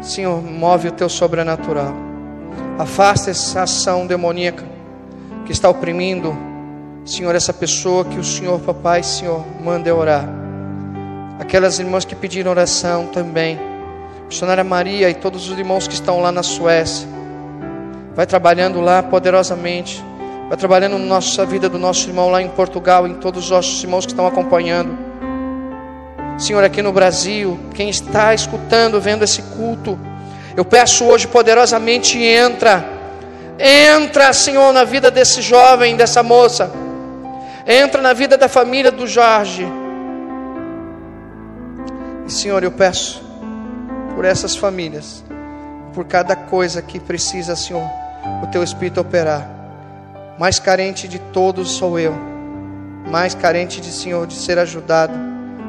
Senhor, 0.00 0.42
move 0.42 0.88
o 0.88 0.90
Teu 0.90 1.08
sobrenatural, 1.08 1.94
afasta 2.76 3.30
essa 3.30 3.62
ação 3.62 4.08
demoníaca 4.08 4.64
que 5.46 5.52
está 5.52 5.68
oprimindo, 5.68 6.36
Senhor, 7.04 7.32
essa 7.32 7.52
pessoa 7.52 8.04
que 8.04 8.18
o 8.18 8.24
Senhor, 8.24 8.58
papai, 8.58 9.04
Senhor, 9.04 9.44
manda 9.62 9.94
orar. 9.94 10.28
Aquelas 11.38 11.78
irmãs 11.78 12.04
que 12.04 12.16
pediram 12.16 12.50
oração 12.50 13.06
também, 13.06 13.60
missionária 14.26 14.64
Maria 14.64 15.08
e 15.08 15.14
todos 15.14 15.48
os 15.48 15.56
irmãos 15.56 15.86
que 15.86 15.94
estão 15.94 16.20
lá 16.20 16.32
na 16.32 16.42
Suécia. 16.42 17.06
Vai 18.16 18.26
trabalhando 18.26 18.80
lá 18.80 19.00
poderosamente, 19.00 20.04
vai 20.52 20.58
trabalhando 20.58 20.98
na 20.98 21.06
nossa 21.06 21.46
vida 21.46 21.66
do 21.66 21.78
nosso 21.78 22.06
irmão 22.10 22.28
lá 22.28 22.42
em 22.42 22.48
Portugal, 22.50 23.08
em 23.08 23.14
todos 23.14 23.44
os 23.44 23.50
nossos 23.50 23.82
irmãos 23.82 24.04
que 24.04 24.12
estão 24.12 24.26
acompanhando. 24.26 24.94
Senhor, 26.36 26.62
aqui 26.62 26.82
no 26.82 26.92
Brasil, 26.92 27.58
quem 27.72 27.88
está 27.88 28.34
escutando, 28.34 29.00
vendo 29.00 29.24
esse 29.24 29.40
culto, 29.40 29.98
eu 30.54 30.62
peço 30.62 31.06
hoje 31.06 31.26
poderosamente 31.26 32.22
entra, 32.22 32.84
entra, 33.58 34.30
Senhor, 34.34 34.74
na 34.74 34.84
vida 34.84 35.10
desse 35.10 35.40
jovem, 35.40 35.96
dessa 35.96 36.22
moça, 36.22 36.70
entra 37.66 38.02
na 38.02 38.12
vida 38.12 38.36
da 38.36 38.46
família 38.46 38.92
do 38.92 39.06
Jorge. 39.06 39.66
E 42.26 42.30
Senhor, 42.30 42.62
eu 42.62 42.72
peço 42.72 43.24
por 44.14 44.26
essas 44.26 44.54
famílias, 44.54 45.24
por 45.94 46.04
cada 46.04 46.36
coisa 46.36 46.82
que 46.82 47.00
precisa, 47.00 47.56
Senhor, 47.56 47.88
o 48.42 48.46
teu 48.48 48.62
Espírito 48.62 49.00
operar. 49.00 49.61
Mais 50.42 50.58
carente 50.58 51.06
de 51.06 51.20
todos 51.20 51.70
sou 51.70 52.00
eu, 52.00 52.12
mais 53.08 53.32
carente 53.32 53.80
de 53.80 53.92
Senhor 53.92 54.26
de 54.26 54.34
ser 54.34 54.58
ajudado 54.58 55.14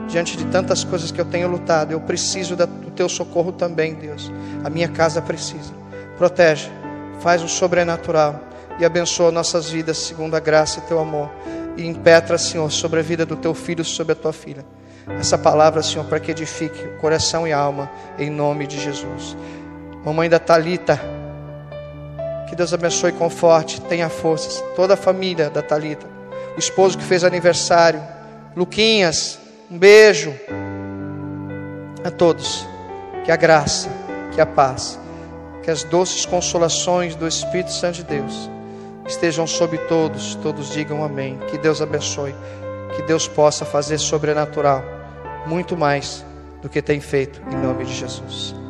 diante 0.08 0.36
de 0.36 0.46
tantas 0.46 0.84
coisas 0.84 1.12
que 1.12 1.22
eu 1.22 1.26
tenho 1.26 1.48
lutado. 1.48 1.92
Eu 1.92 2.02
preciso 2.02 2.56
do 2.56 2.90
teu 2.90 3.08
socorro 3.08 3.52
também, 3.52 3.94
Deus. 3.94 4.32
A 4.64 4.72
minha 4.72 4.88
casa 4.88 5.22
precisa. 5.22 5.72
Protege, 6.18 6.72
faz 7.20 7.44
o 7.44 7.48
sobrenatural 7.48 8.42
e 8.80 8.84
abençoa 8.84 9.32
nossas 9.32 9.70
vidas 9.70 10.00
segundo 10.00 10.34
a 10.34 10.40
graça 10.40 10.80
e 10.80 10.88
teu 10.88 10.98
amor. 10.98 11.30
E 11.78 11.86
impetra, 11.86 12.40
Senhor, 12.40 12.72
sobre 12.72 13.00
a 13.00 13.04
vida 13.04 13.28
do 13.28 13.36
teu 13.36 13.54
filho, 13.54 13.86
sobre 13.86 14.14
a 14.14 14.16
tua 14.16 14.34
filha. 14.34 14.66
Essa 15.20 15.38
palavra, 15.38 15.84
Senhor, 15.84 16.06
para 16.06 16.20
que 16.20 16.32
edifique 16.32 16.84
o 16.84 16.98
coração 16.98 17.48
e 17.48 17.54
a 17.54 17.60
alma, 17.60 17.92
em 18.18 18.32
nome 18.32 18.66
de 18.66 18.80
Jesus. 18.80 19.38
Mamãe 20.04 20.28
da 20.28 20.40
Talita, 20.40 21.00
que 22.54 22.58
Deus 22.58 22.72
abençoe 22.72 23.12
conforte, 23.12 23.82
tenha 23.82 24.08
forças. 24.10 24.64
Toda 24.76 24.94
a 24.94 24.98
família 24.98 25.50
da 25.50 25.64
Talita, 25.64 26.06
o 26.56 26.60
esposo 26.60 26.96
que 26.96 27.04
fez 27.04 27.24
aniversário, 27.24 28.00
Luquinhas, 28.56 29.40
um 29.72 29.78
beijo 29.80 30.32
a 32.04 32.12
todos. 32.12 32.64
Que 33.26 33.32
a 33.32 33.36
graça, 33.36 33.90
que 34.36 34.40
a 34.40 34.46
paz, 34.46 35.00
que 35.64 35.72
as 35.72 35.84
doces 35.84 36.28
consolações 36.28 37.16
do 37.16 37.28
Espírito 37.28 37.72
Santo 37.72 37.96
de 37.96 38.04
Deus 38.04 38.52
estejam 39.08 39.48
sobre 39.48 39.80
todos. 39.80 40.36
Todos 40.36 40.70
digam 40.70 41.04
amém. 41.04 41.40
Que 41.50 41.58
Deus 41.58 41.82
abençoe, 41.82 42.36
que 42.96 43.02
Deus 43.02 43.28
possa 43.28 43.66
fazer 43.66 43.98
sobrenatural 43.98 44.84
muito 45.48 45.76
mais 45.76 46.24
do 46.62 46.70
que 46.70 46.84
tem 46.84 47.02
feito 47.02 47.42
em 47.52 47.56
nome 47.56 47.84
de 47.86 47.96
Jesus. 47.96 48.63